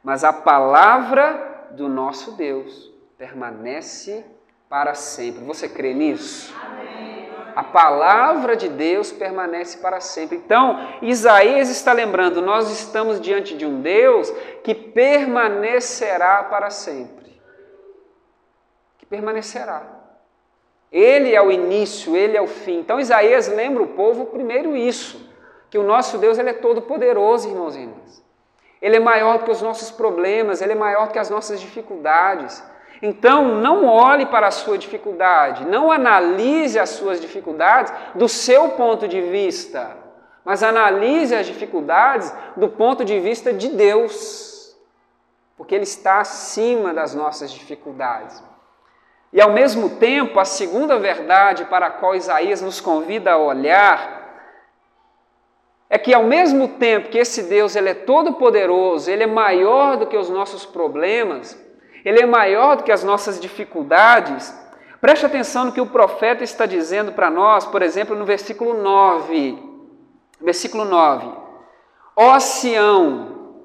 Mas 0.03 0.23
a 0.23 0.31
palavra 0.31 1.69
do 1.71 1.89
nosso 1.89 2.33
Deus 2.33 2.93
permanece 3.17 4.23
para 4.69 4.93
sempre. 4.93 5.43
Você 5.43 5.67
crê 5.67 5.95
nisso? 5.95 6.53
Amém. 6.63 7.18
A 7.59 7.63
palavra 7.63 8.55
de 8.55 8.69
Deus 8.69 9.11
permanece 9.11 9.77
para 9.77 9.99
sempre. 9.99 10.37
Então, 10.37 10.77
Isaías 11.01 11.69
está 11.69 11.93
lembrando: 11.93 12.41
nós 12.41 12.71
estamos 12.71 13.19
diante 13.19 13.55
de 13.55 13.65
um 13.65 13.81
Deus 13.81 14.31
que 14.63 14.73
permanecerá 14.73 16.43
para 16.43 16.69
sempre 16.69 17.19
permanecerá. 19.09 19.81
Ele 20.91 21.35
é 21.35 21.41
o 21.41 21.51
início, 21.51 22.15
ele 22.15 22.37
é 22.37 22.41
o 22.41 22.47
fim. 22.47 22.79
Então 22.79 22.99
Isaías 22.99 23.47
lembra 23.47 23.83
o 23.83 23.87
povo 23.87 24.27
primeiro 24.27 24.75
isso, 24.75 25.29
que 25.69 25.77
o 25.77 25.83
nosso 25.83 26.17
Deus 26.17 26.37
ele 26.37 26.49
é 26.49 26.53
todo 26.53 26.81
poderoso, 26.81 27.49
irmãos 27.49 27.75
e 27.75 27.81
irmãs. 27.81 28.23
Ele 28.81 28.95
é 28.95 28.99
maior 28.99 29.39
do 29.39 29.45
que 29.45 29.51
os 29.51 29.61
nossos 29.61 29.91
problemas, 29.91 30.61
ele 30.61 30.71
é 30.71 30.75
maior 30.75 31.07
do 31.07 31.13
que 31.13 31.19
as 31.19 31.29
nossas 31.29 31.59
dificuldades. 31.59 32.63
Então, 33.01 33.55
não 33.55 33.85
olhe 33.85 34.25
para 34.25 34.47
a 34.47 34.51
sua 34.51 34.77
dificuldade, 34.77 35.65
não 35.65 35.91
analise 35.91 36.77
as 36.77 36.89
suas 36.89 37.21
dificuldades 37.21 37.93
do 38.13 38.27
seu 38.27 38.69
ponto 38.69 39.07
de 39.07 39.21
vista, 39.21 39.95
mas 40.43 40.63
analise 40.63 41.33
as 41.33 41.45
dificuldades 41.45 42.33
do 42.57 42.67
ponto 42.67 43.05
de 43.05 43.19
vista 43.19 43.53
de 43.53 43.69
Deus, 43.69 44.75
porque 45.55 45.75
Ele 45.75 45.83
está 45.83 46.19
acima 46.19 46.93
das 46.93 47.15
nossas 47.15 47.51
dificuldades. 47.51 48.43
E 49.31 49.39
ao 49.39 49.51
mesmo 49.51 49.91
tempo, 49.91 50.39
a 50.39 50.45
segunda 50.45 50.97
verdade 50.97 51.65
para 51.65 51.87
a 51.87 51.91
qual 51.91 52.15
Isaías 52.15 52.61
nos 52.61 52.81
convida 52.81 53.33
a 53.33 53.37
olhar 53.37 54.19
é 55.89 55.97
que 55.97 56.13
ao 56.13 56.23
mesmo 56.23 56.67
tempo 56.67 57.09
que 57.09 57.17
esse 57.17 57.43
Deus 57.43 57.75
ele 57.75 57.89
é 57.89 57.93
todo 57.93 58.33
poderoso, 58.33 59.09
ele 59.09 59.23
é 59.23 59.27
maior 59.27 59.97
do 59.97 60.05
que 60.05 60.17
os 60.17 60.29
nossos 60.29 60.65
problemas, 60.65 61.57
ele 62.03 62.21
é 62.21 62.25
maior 62.25 62.77
do 62.77 62.83
que 62.83 62.91
as 62.91 63.03
nossas 63.03 63.39
dificuldades. 63.39 64.53
Preste 64.99 65.25
atenção 65.25 65.65
no 65.65 65.71
que 65.71 65.81
o 65.81 65.85
profeta 65.87 66.43
está 66.43 66.65
dizendo 66.65 67.11
para 67.11 67.29
nós, 67.29 67.65
por 67.65 67.81
exemplo, 67.81 68.15
no 68.15 68.25
versículo 68.25 68.73
9. 68.81 69.57
Versículo 70.41 70.85
9. 70.85 71.31
Ó 72.15 72.39
Sião, 72.39 73.55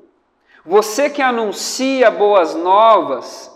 você 0.64 1.10
que 1.10 1.22
anuncia 1.22 2.10
boas 2.10 2.54
novas, 2.54 3.54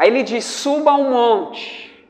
Aí 0.00 0.08
ele 0.08 0.22
diz: 0.22 0.46
suba 0.46 0.94
um 0.94 1.10
monte. 1.10 2.08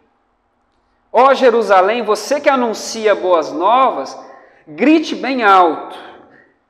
Ó 1.12 1.35
Jerusalém, 1.35 2.05
você 2.05 2.40
que 2.40 2.48
anuncia 2.48 3.16
boas 3.16 3.50
novas, 3.50 4.16
grite 4.64 5.16
bem 5.16 5.42
alto, 5.42 5.98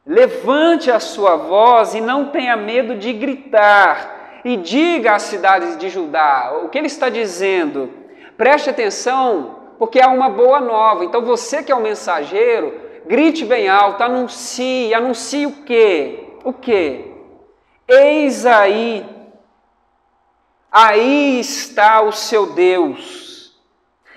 levante 0.06 0.90
a 0.90 0.98
sua 0.98 1.36
voz 1.36 1.94
e 1.94 2.00
não 2.00 2.30
tenha 2.30 2.56
medo 2.56 2.96
de 2.96 3.12
gritar, 3.12 4.19
e 4.44 4.56
diga 4.56 5.14
às 5.14 5.22
cidades 5.22 5.76
de 5.76 5.88
Judá 5.88 6.60
o 6.64 6.68
que 6.68 6.78
ele 6.78 6.86
está 6.86 7.08
dizendo. 7.08 7.90
Preste 8.36 8.70
atenção, 8.70 9.56
porque 9.78 10.00
há 10.00 10.08
uma 10.08 10.28
boa 10.28 10.60
nova. 10.60 11.04
Então 11.04 11.22
você 11.22 11.62
que 11.62 11.72
é 11.72 11.74
o 11.74 11.80
mensageiro, 11.80 12.74
grite 13.06 13.44
bem 13.44 13.68
alto, 13.68 14.02
anuncie, 14.02 14.94
anuncie 14.94 15.46
o 15.46 15.52
quê? 15.64 16.28
O 16.44 16.52
quê? 16.52 17.06
Eis 17.86 18.46
aí 18.46 19.06
Aí 20.70 21.40
está 21.40 22.00
o 22.00 22.12
seu 22.12 22.52
Deus. 22.52 23.58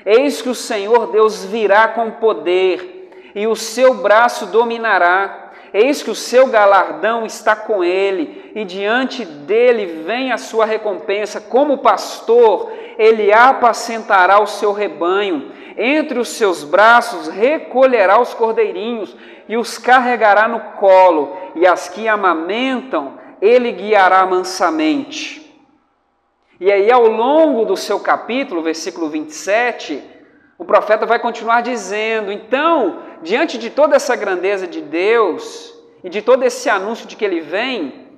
Eis 0.05 0.41
que 0.41 0.49
o 0.49 0.55
Senhor 0.55 1.07
Deus 1.07 1.43
virá 1.43 1.87
com 1.87 2.11
poder, 2.11 3.31
e 3.33 3.47
o 3.47 3.55
seu 3.55 3.95
braço 3.95 4.45
dominará. 4.47 5.42
Eis 5.73 6.03
que 6.03 6.11
o 6.11 6.15
seu 6.15 6.47
galardão 6.47 7.25
está 7.25 7.55
com 7.55 7.83
ele, 7.83 8.51
e 8.53 8.63
diante 8.63 9.25
dele 9.25 10.03
vem 10.03 10.31
a 10.31 10.37
sua 10.37 10.65
recompensa. 10.65 11.41
Como 11.41 11.79
pastor, 11.79 12.71
ele 12.97 13.33
apacentará 13.33 14.39
o 14.39 14.45
seu 14.45 14.71
rebanho. 14.71 15.51
Entre 15.75 16.19
os 16.19 16.29
seus 16.29 16.63
braços 16.63 17.27
recolherá 17.27 18.21
os 18.21 18.35
cordeirinhos 18.35 19.15
e 19.49 19.57
os 19.57 19.79
carregará 19.79 20.47
no 20.47 20.59
colo, 20.77 21.35
e 21.55 21.65
as 21.65 21.89
que 21.89 22.07
amamentam, 22.07 23.13
ele 23.41 23.71
guiará 23.71 24.25
mansamente. 24.25 25.41
E 26.59 26.71
aí, 26.71 26.91
ao 26.91 27.07
longo 27.07 27.65
do 27.65 27.75
seu 27.75 27.99
capítulo, 27.99 28.61
versículo 28.61 29.09
27, 29.09 30.12
o 30.57 30.65
profeta 30.65 31.05
vai 31.05 31.19
continuar 31.19 31.61
dizendo: 31.61 32.31
então, 32.31 32.99
diante 33.21 33.57
de 33.57 33.69
toda 33.69 33.95
essa 33.95 34.15
grandeza 34.15 34.67
de 34.67 34.81
Deus 34.81 35.73
e 36.03 36.09
de 36.09 36.21
todo 36.21 36.43
esse 36.43 36.69
anúncio 36.69 37.07
de 37.07 37.15
que 37.15 37.25
ele 37.25 37.41
vem, 37.41 38.09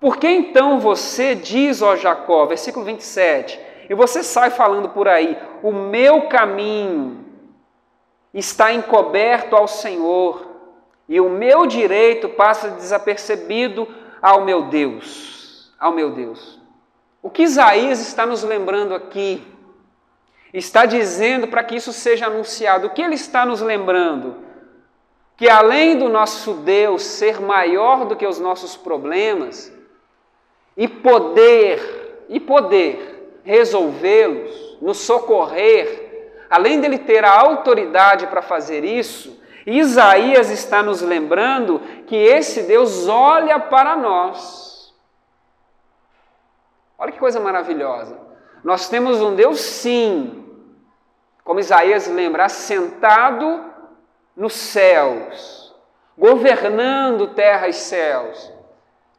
por 0.00 0.16
que 0.16 0.28
então 0.28 0.80
você 0.80 1.34
diz, 1.34 1.80
ó 1.80 1.96
Jacó, 1.96 2.44
versículo 2.46 2.84
27, 2.84 3.60
e 3.88 3.94
você 3.94 4.22
sai 4.22 4.50
falando 4.50 4.88
por 4.88 5.08
aí: 5.08 5.38
o 5.62 5.72
meu 5.72 6.28
caminho 6.28 7.24
está 8.34 8.72
encoberto 8.72 9.54
ao 9.56 9.68
Senhor, 9.68 10.46
e 11.08 11.20
o 11.20 11.28
meu 11.28 11.66
direito 11.66 12.28
passa 12.28 12.70
desapercebido 12.70 13.86
ao 14.20 14.44
meu 14.44 14.62
Deus, 14.62 15.72
ao 15.78 15.92
meu 15.92 16.10
Deus. 16.10 16.60
O 17.22 17.30
que 17.30 17.42
Isaías 17.42 18.00
está 18.00 18.26
nos 18.26 18.42
lembrando 18.42 18.94
aqui? 18.94 19.46
Está 20.52 20.84
dizendo 20.84 21.48
para 21.48 21.64
que 21.64 21.76
isso 21.76 21.92
seja 21.92 22.26
anunciado. 22.26 22.86
O 22.86 22.90
que 22.90 23.02
ele 23.02 23.14
está 23.14 23.46
nos 23.46 23.60
lembrando? 23.60 24.36
Que 25.36 25.48
além 25.48 25.98
do 25.98 26.08
nosso 26.08 26.54
Deus 26.54 27.02
ser 27.02 27.40
maior 27.40 28.04
do 28.04 28.16
que 28.16 28.26
os 28.26 28.38
nossos 28.38 28.76
problemas 28.76 29.72
e 30.76 30.86
poder 30.86 32.24
e 32.28 32.38
poder 32.38 33.40
resolvê-los, 33.44 34.78
nos 34.80 34.98
socorrer, 34.98 36.44
além 36.48 36.80
dele 36.80 36.98
ter 36.98 37.24
a 37.24 37.40
autoridade 37.40 38.26
para 38.26 38.42
fazer 38.42 38.84
isso, 38.84 39.40
Isaías 39.66 40.50
está 40.50 40.82
nos 40.82 41.02
lembrando 41.02 41.80
que 42.06 42.16
esse 42.16 42.62
Deus 42.62 43.08
olha 43.08 43.58
para 43.58 43.96
nós 43.96 44.72
Olha 47.02 47.10
que 47.10 47.18
coisa 47.18 47.40
maravilhosa. 47.40 48.16
Nós 48.62 48.88
temos 48.88 49.20
um 49.20 49.34
Deus, 49.34 49.58
sim, 49.58 50.41
como 51.44 51.60
Isaías 51.60 52.06
lembra, 52.06 52.44
assentado 52.44 53.64
nos 54.36 54.52
céus, 54.52 55.74
governando 56.16 57.28
terra 57.28 57.68
e 57.68 57.72
céus, 57.72 58.52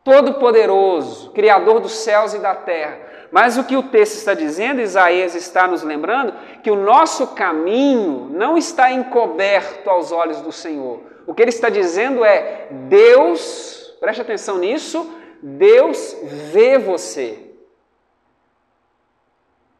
todo-poderoso, 0.03 1.31
criador 1.31 1.79
dos 1.79 1.93
céus 1.93 2.33
e 2.33 2.39
da 2.39 2.55
terra. 2.55 2.99
Mas 3.31 3.57
o 3.57 3.63
que 3.63 3.75
o 3.75 3.83
texto 3.83 4.15
está 4.15 4.33
dizendo, 4.33 4.79
Isaías 4.79 5.33
está 5.33 5.67
nos 5.67 5.81
lembrando, 5.81 6.33
que 6.61 6.69
o 6.69 6.75
nosso 6.75 7.27
caminho 7.27 8.29
não 8.31 8.57
está 8.57 8.91
encoberto 8.91 9.89
aos 9.89 10.11
olhos 10.11 10.39
do 10.41 10.51
Senhor. 10.51 11.01
O 11.25 11.33
que 11.33 11.41
ele 11.41 11.49
está 11.49 11.69
dizendo 11.69 12.23
é: 12.23 12.67
Deus, 12.69 13.95
preste 13.99 14.21
atenção 14.21 14.59
nisso, 14.59 15.19
Deus 15.41 16.15
vê 16.23 16.77
você. 16.77 17.51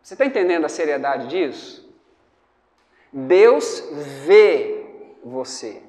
Você 0.02 0.16
está 0.16 0.26
entendendo 0.26 0.66
a 0.66 0.70
seriedade 0.70 1.28
disso? 1.28 1.83
Deus 3.14 3.84
vê 4.26 5.20
você. 5.24 5.84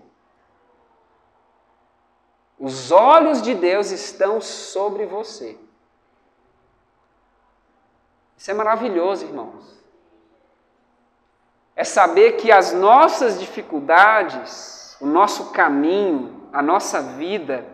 Os 2.58 2.92
olhos 2.92 3.40
de 3.40 3.54
Deus 3.54 3.90
estão 3.90 4.42
sobre 4.42 5.06
você. 5.06 5.58
Isso 8.36 8.50
é 8.50 8.54
maravilhoso, 8.54 9.24
irmãos. 9.24 9.82
É 11.74 11.82
saber 11.82 12.32
que 12.32 12.52
as 12.52 12.74
nossas 12.74 13.40
dificuldades, 13.40 14.96
o 15.00 15.06
nosso 15.06 15.50
caminho, 15.50 16.48
a 16.52 16.62
nossa 16.62 17.00
vida, 17.00 17.66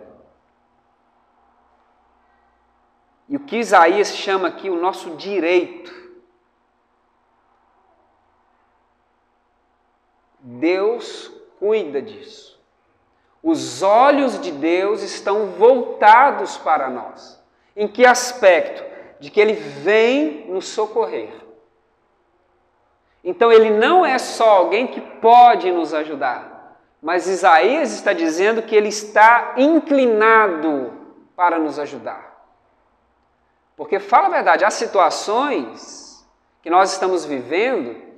e 3.28 3.36
o 3.36 3.40
que 3.40 3.58
Isaías 3.58 4.14
chama 4.14 4.48
aqui 4.48 4.70
o 4.70 4.80
nosso 4.80 5.16
direito, 5.16 5.92
Deus 10.42 11.30
cuida 11.58 12.00
disso. 12.00 12.60
Os 13.42 13.82
olhos 13.82 14.38
de 14.40 14.50
Deus 14.50 15.02
estão 15.02 15.46
voltados 15.46 16.56
para 16.58 16.90
nós. 16.90 17.42
Em 17.74 17.88
que 17.88 18.04
aspecto? 18.04 18.84
De 19.18 19.30
que 19.30 19.40
Ele 19.40 19.54
vem 19.54 20.46
nos 20.50 20.66
socorrer. 20.68 21.32
Então 23.22 23.52
Ele 23.52 23.70
não 23.70 24.04
é 24.04 24.18
só 24.18 24.48
alguém 24.48 24.86
que 24.86 25.00
pode 25.00 25.70
nos 25.70 25.92
ajudar, 25.92 26.78
mas 27.02 27.26
Isaías 27.26 27.92
está 27.92 28.12
dizendo 28.12 28.62
que 28.62 28.74
Ele 28.74 28.88
está 28.88 29.54
inclinado 29.56 30.92
para 31.36 31.58
nos 31.58 31.78
ajudar. 31.78 32.30
Porque, 33.76 33.98
fala 33.98 34.26
a 34.26 34.30
verdade, 34.30 34.64
há 34.64 34.70
situações 34.70 36.26
que 36.62 36.68
nós 36.68 36.92
estamos 36.92 37.24
vivendo 37.24 38.09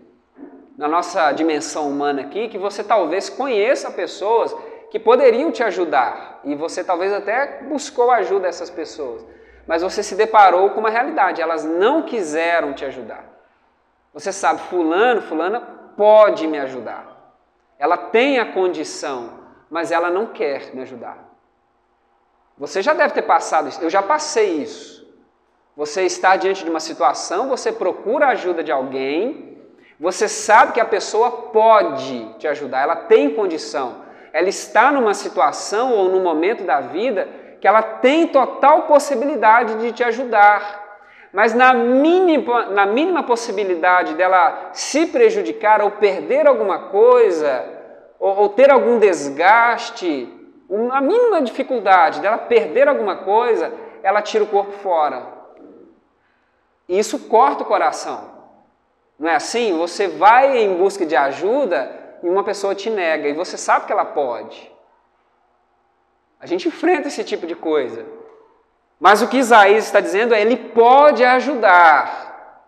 na 0.77 0.89
nossa 0.89 1.33
dimensão 1.33 1.89
humana 1.89 2.23
aqui 2.23 2.49
que 2.49 2.59
você 2.59 2.83
talvez 2.83 3.29
conheça 3.29 3.91
pessoas 3.91 4.55
que 4.91 4.99
poderiam 4.99 5.51
te 5.51 5.63
ajudar 5.63 6.41
e 6.45 6.55
você 6.55 6.83
talvez 6.85 7.13
até 7.13 7.63
buscou 7.63 8.11
ajuda 8.11 8.43
dessas 8.43 8.71
pessoas, 8.71 9.25
mas 9.67 9.83
você 9.83 10.03
se 10.03 10.15
deparou 10.15 10.71
com 10.71 10.81
uma 10.81 10.91
realidade, 10.91 11.41
elas 11.41 11.65
não 11.65 12.03
quiseram 12.03 12.73
te 12.73 12.85
ajudar. 12.85 13.25
Você 14.13 14.33
sabe, 14.33 14.61
fulano, 14.63 15.23
fulana 15.23 15.61
pode 15.97 16.47
me 16.47 16.59
ajudar. 16.59 17.37
Ela 17.79 17.97
tem 17.97 18.39
a 18.39 18.53
condição, 18.53 19.41
mas 19.71 19.91
ela 19.91 20.11
não 20.11 20.27
quer 20.27 20.75
me 20.75 20.83
ajudar. 20.83 21.19
Você 22.59 22.83
já 22.83 22.93
deve 22.93 23.15
ter 23.15 23.23
passado 23.23 23.69
isso, 23.69 23.83
eu 23.83 23.89
já 23.89 24.03
passei 24.03 24.63
isso. 24.63 25.03
Você 25.75 26.03
está 26.03 26.37
diante 26.37 26.65
de 26.65 26.71
uma 26.71 26.81
situação, 26.81 27.49
você 27.49 27.73
procura 27.73 28.27
a 28.27 28.31
ajuda 28.31 28.63
de 28.63 28.71
alguém, 28.71 29.52
você 30.03 30.27
sabe 30.27 30.73
que 30.73 30.81
a 30.81 30.85
pessoa 30.85 31.31
pode 31.31 32.35
te 32.37 32.49
ajudar, 32.49 32.83
ela 32.83 32.97
tem 32.97 33.31
condição, 33.37 34.03
ela 34.33 34.49
está 34.49 34.91
numa 34.91 35.15
situação 35.15 35.93
ou 35.93 36.09
num 36.09 36.21
momento 36.21 36.65
da 36.65 36.81
vida 36.81 37.29
que 37.61 37.69
ela 37.69 37.83
tem 37.83 38.27
total 38.27 38.83
possibilidade 38.83 39.77
de 39.77 39.93
te 39.93 40.03
ajudar. 40.03 40.83
Mas 41.33 41.55
na 41.55 41.73
mínima, 41.73 42.67
na 42.67 42.85
mínima 42.85 43.23
possibilidade 43.23 44.15
dela 44.15 44.71
se 44.73 45.07
prejudicar 45.07 45.81
ou 45.81 45.93
perder 45.93 46.49
alguma 46.49 46.89
coisa, 46.89 47.65
ou, 48.19 48.39
ou 48.39 48.49
ter 48.49 48.73
algum 48.73 48.99
desgaste, 48.99 50.29
a 50.91 51.01
mínima 51.01 51.41
dificuldade 51.41 52.21
dela 52.21 52.39
perder 52.39 52.89
alguma 52.89 53.19
coisa, 53.19 53.73
ela 54.03 54.21
tira 54.21 54.43
o 54.43 54.49
corpo 54.49 54.73
fora. 54.73 55.23
E 56.89 56.99
isso 56.99 57.29
corta 57.29 57.63
o 57.63 57.67
coração. 57.67 58.32
Não 59.23 59.29
é 59.29 59.37
assim? 59.37 59.79
Você 59.79 60.09
vai 60.09 60.59
em 60.59 60.75
busca 60.75 61.07
de 61.07 61.15
ajuda 61.15 61.97
e 62.25 62.29
uma 62.29 62.43
pessoa 62.43 62.75
te 62.75 62.91
nega 62.91 63.29
e 63.29 63.33
você 63.33 63.57
sabe 63.57 63.87
que 63.87 63.93
ela 63.93 64.05
pode. 64.05 64.69
A 66.41 66.47
gente 66.47 66.67
enfrenta 66.67 67.07
esse 67.07 67.23
tipo 67.23 67.47
de 67.47 67.55
coisa. 67.55 68.05
Mas 68.99 69.23
o 69.23 69.29
que 69.29 69.37
Isaías 69.37 69.85
está 69.85 70.01
dizendo 70.01 70.35
é: 70.35 70.41
ele 70.41 70.57
pode 70.57 71.23
ajudar. 71.23 72.67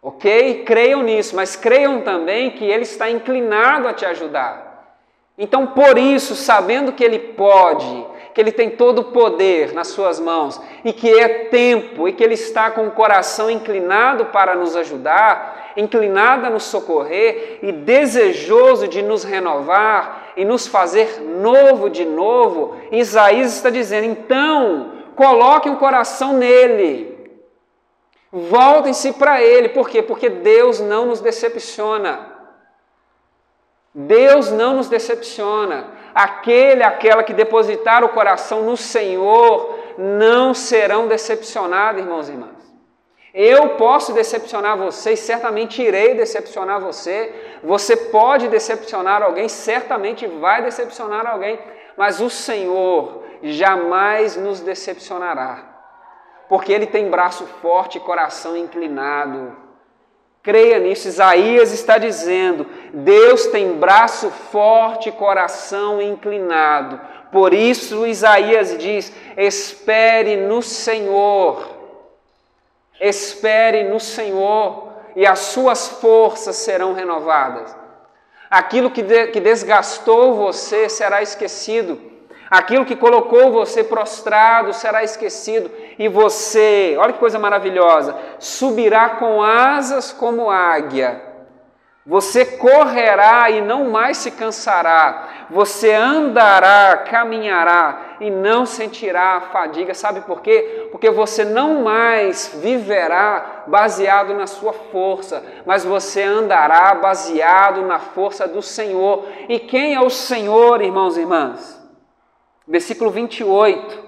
Ok? 0.00 0.62
Creiam 0.62 1.02
nisso, 1.02 1.34
mas 1.34 1.56
creiam 1.56 2.00
também 2.02 2.52
que 2.52 2.64
ele 2.64 2.84
está 2.84 3.10
inclinado 3.10 3.88
a 3.88 3.92
te 3.92 4.06
ajudar. 4.06 5.02
Então, 5.36 5.66
por 5.66 5.98
isso, 5.98 6.36
sabendo 6.36 6.92
que 6.92 7.02
ele 7.02 7.18
pode, 7.18 8.06
que 8.36 8.40
Ele 8.42 8.52
tem 8.52 8.68
todo 8.68 8.98
o 8.98 9.04
poder 9.04 9.72
nas 9.72 9.88
Suas 9.88 10.20
mãos 10.20 10.60
e 10.84 10.92
que 10.92 11.08
é 11.08 11.46
tempo 11.46 12.06
e 12.06 12.12
que 12.12 12.22
Ele 12.22 12.34
está 12.34 12.70
com 12.70 12.86
o 12.86 12.90
coração 12.90 13.50
inclinado 13.50 14.26
para 14.26 14.54
nos 14.54 14.76
ajudar, 14.76 15.72
inclinado 15.74 16.44
a 16.44 16.50
nos 16.50 16.64
socorrer 16.64 17.60
e 17.62 17.72
desejoso 17.72 18.88
de 18.88 19.00
nos 19.00 19.24
renovar 19.24 20.34
e 20.36 20.44
nos 20.44 20.66
fazer 20.66 21.18
novo 21.22 21.88
de 21.88 22.04
novo, 22.04 22.76
Isaías 22.92 23.56
está 23.56 23.70
dizendo: 23.70 24.04
então, 24.04 24.92
coloquem 25.16 25.72
o 25.72 25.78
coração 25.78 26.34
nele. 26.34 27.16
Voltem-se 28.30 29.14
para 29.14 29.40
Ele, 29.40 29.70
por 29.70 29.88
quê? 29.88 30.02
Porque 30.02 30.28
Deus 30.28 30.78
não 30.78 31.06
nos 31.06 31.22
decepciona. 31.22 32.36
Deus 33.94 34.50
não 34.50 34.76
nos 34.76 34.90
decepciona. 34.90 35.86
Aquele, 36.16 36.82
aquela 36.82 37.22
que 37.22 37.34
depositar 37.34 38.02
o 38.02 38.08
coração 38.08 38.62
no 38.62 38.74
Senhor 38.74 39.78
não 39.98 40.54
serão 40.54 41.06
decepcionados, 41.06 42.00
irmãos 42.00 42.30
e 42.30 42.32
irmãs. 42.32 42.56
Eu 43.34 43.76
posso 43.76 44.14
decepcionar 44.14 44.78
você 44.78 45.12
e 45.12 45.16
certamente 45.18 45.82
irei 45.82 46.14
decepcionar 46.14 46.80
você. 46.80 47.58
Você 47.62 47.94
pode 47.94 48.48
decepcionar 48.48 49.22
alguém, 49.22 49.46
certamente 49.46 50.26
vai 50.26 50.62
decepcionar 50.62 51.26
alguém, 51.26 51.60
mas 51.98 52.18
o 52.18 52.30
Senhor 52.30 53.22
jamais 53.42 54.36
nos 54.36 54.60
decepcionará, 54.60 55.64
porque 56.48 56.72
Ele 56.72 56.86
tem 56.86 57.10
braço 57.10 57.44
forte 57.60 57.98
e 57.98 58.00
coração 58.00 58.56
inclinado. 58.56 59.65
Creia 60.46 60.78
nisso, 60.78 61.08
Isaías 61.08 61.72
está 61.72 61.98
dizendo: 61.98 62.64
Deus 62.94 63.46
tem 63.46 63.72
braço 63.72 64.30
forte 64.30 65.08
e 65.08 65.12
coração 65.12 66.00
inclinado. 66.00 67.00
Por 67.32 67.52
isso, 67.52 68.06
Isaías 68.06 68.78
diz: 68.78 69.12
espere 69.36 70.36
no 70.36 70.62
Senhor. 70.62 71.74
Espere 73.00 73.82
no 73.82 73.98
Senhor 73.98 74.92
e 75.16 75.26
as 75.26 75.40
suas 75.40 75.88
forças 75.88 76.54
serão 76.54 76.92
renovadas. 76.92 77.76
Aquilo 78.48 78.92
que, 78.92 79.02
de, 79.02 79.26
que 79.26 79.40
desgastou 79.40 80.36
você 80.36 80.88
será 80.88 81.20
esquecido 81.22 82.00
Aquilo 82.50 82.84
que 82.84 82.94
colocou 82.94 83.50
você 83.50 83.82
prostrado 83.82 84.72
será 84.72 85.02
esquecido 85.02 85.70
e 85.98 86.08
você, 86.08 86.96
olha 86.98 87.12
que 87.12 87.18
coisa 87.18 87.38
maravilhosa, 87.38 88.14
subirá 88.38 89.10
com 89.10 89.42
asas 89.42 90.12
como 90.12 90.50
águia. 90.50 91.26
Você 92.08 92.44
correrá 92.44 93.50
e 93.50 93.60
não 93.60 93.90
mais 93.90 94.18
se 94.18 94.30
cansará. 94.30 95.46
Você 95.50 95.92
andará, 95.92 96.98
caminhará 96.98 98.16
e 98.20 98.30
não 98.30 98.64
sentirá 98.64 99.40
fadiga. 99.52 99.92
Sabe 99.92 100.20
por 100.20 100.40
quê? 100.40 100.88
Porque 100.92 101.10
você 101.10 101.44
não 101.44 101.82
mais 101.82 102.56
viverá 102.62 103.64
baseado 103.66 104.34
na 104.34 104.46
sua 104.46 104.72
força, 104.72 105.42
mas 105.66 105.84
você 105.84 106.22
andará 106.22 106.94
baseado 106.94 107.82
na 107.82 107.98
força 107.98 108.46
do 108.46 108.62
Senhor. 108.62 109.24
E 109.48 109.58
quem 109.58 109.94
é 109.94 110.00
o 110.00 110.08
Senhor, 110.08 110.80
irmãos 110.80 111.16
e 111.16 111.22
irmãs? 111.22 111.76
Versículo 112.68 113.10
28. 113.10 114.05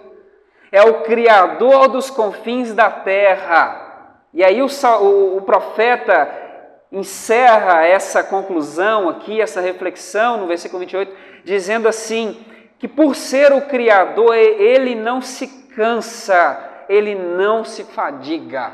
É 0.71 0.83
o 0.83 1.03
Criador 1.03 1.89
dos 1.89 2.11
confins 2.11 2.75
da 2.75 2.91
terra. 2.91 4.27
E 4.33 4.45
aí 4.45 4.61
o, 4.62 4.66
o, 4.66 5.37
o 5.39 5.43
profeta 5.43 6.31
encerra 6.91 7.85
essa 7.85 8.23
conclusão 8.23 9.09
aqui, 9.09 9.41
essa 9.41 9.61
reflexão 9.61 10.39
no 10.39 10.47
versículo 10.47 10.81
28, 10.81 11.14
dizendo 11.45 11.89
assim: 11.89 12.45
que 12.79 12.87
por 12.87 13.16
ser 13.16 13.53
o 13.53 13.62
Criador, 13.62 14.35
ele 14.37 14.95
não 14.95 15.21
se 15.21 15.47
cansa, 15.75 16.85
ele 16.89 17.14
não 17.14 17.64
se 17.64 17.85
fadiga. 17.85 18.73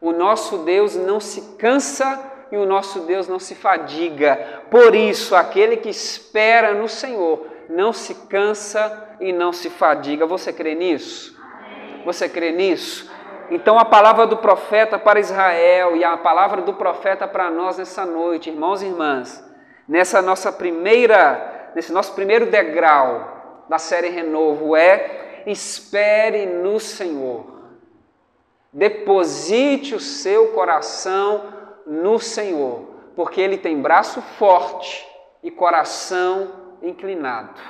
O 0.00 0.12
nosso 0.12 0.58
Deus 0.58 0.96
não 0.96 1.20
se 1.20 1.56
cansa 1.58 2.18
e 2.50 2.56
o 2.56 2.64
nosso 2.64 3.00
Deus 3.00 3.28
não 3.28 3.38
se 3.38 3.54
fadiga. 3.54 4.62
Por 4.70 4.94
isso, 4.94 5.36
aquele 5.36 5.76
que 5.76 5.90
espera 5.90 6.72
no 6.72 6.88
Senhor 6.88 7.46
não 7.70 7.92
se 7.92 8.14
cansa 8.26 9.16
e 9.20 9.32
não 9.32 9.52
se 9.52 9.70
fadiga. 9.70 10.26
Você 10.26 10.52
crê 10.52 10.74
nisso? 10.74 11.38
Você 12.04 12.28
crê 12.28 12.50
nisso? 12.50 13.10
Então 13.50 13.78
a 13.78 13.84
palavra 13.84 14.26
do 14.26 14.36
profeta 14.36 14.98
para 14.98 15.20
Israel 15.20 15.96
e 15.96 16.04
a 16.04 16.16
palavra 16.16 16.62
do 16.62 16.74
profeta 16.74 17.26
para 17.26 17.50
nós 17.50 17.78
nessa 17.78 18.04
noite, 18.04 18.50
irmãos 18.50 18.82
e 18.82 18.86
irmãs, 18.86 19.44
nessa 19.88 20.20
nossa 20.20 20.52
primeira, 20.52 21.70
nesse 21.74 21.92
nosso 21.92 22.14
primeiro 22.14 22.46
degrau 22.46 23.64
da 23.68 23.78
série 23.78 24.08
Renovo 24.08 24.74
é 24.74 25.42
espere 25.46 26.46
no 26.46 26.78
Senhor. 26.78 27.60
Deposite 28.72 29.94
o 29.94 30.00
seu 30.00 30.48
coração 30.48 31.42
no 31.86 32.18
Senhor, 32.20 32.84
porque 33.16 33.40
ele 33.40 33.58
tem 33.58 33.80
braço 33.80 34.20
forte 34.38 35.08
e 35.42 35.50
coração 35.50 36.59
inclinado. 36.82 37.60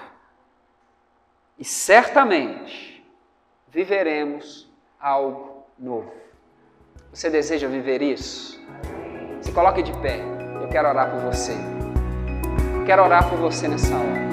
E 1.58 1.64
certamente 1.64 3.04
viveremos 3.68 4.70
algo 4.98 5.66
novo. 5.78 6.12
Você 7.12 7.28
deseja 7.28 7.68
viver 7.68 8.02
isso? 8.02 8.60
Se 9.40 9.52
coloque 9.52 9.82
de 9.82 9.92
pé. 10.00 10.20
Eu 10.60 10.68
quero 10.68 10.88
orar 10.88 11.10
por 11.10 11.20
você. 11.20 11.54
Eu 12.74 12.84
quero 12.84 13.02
orar 13.02 13.28
por 13.28 13.38
você 13.38 13.66
nessa 13.66 13.94
hora. 13.94 14.29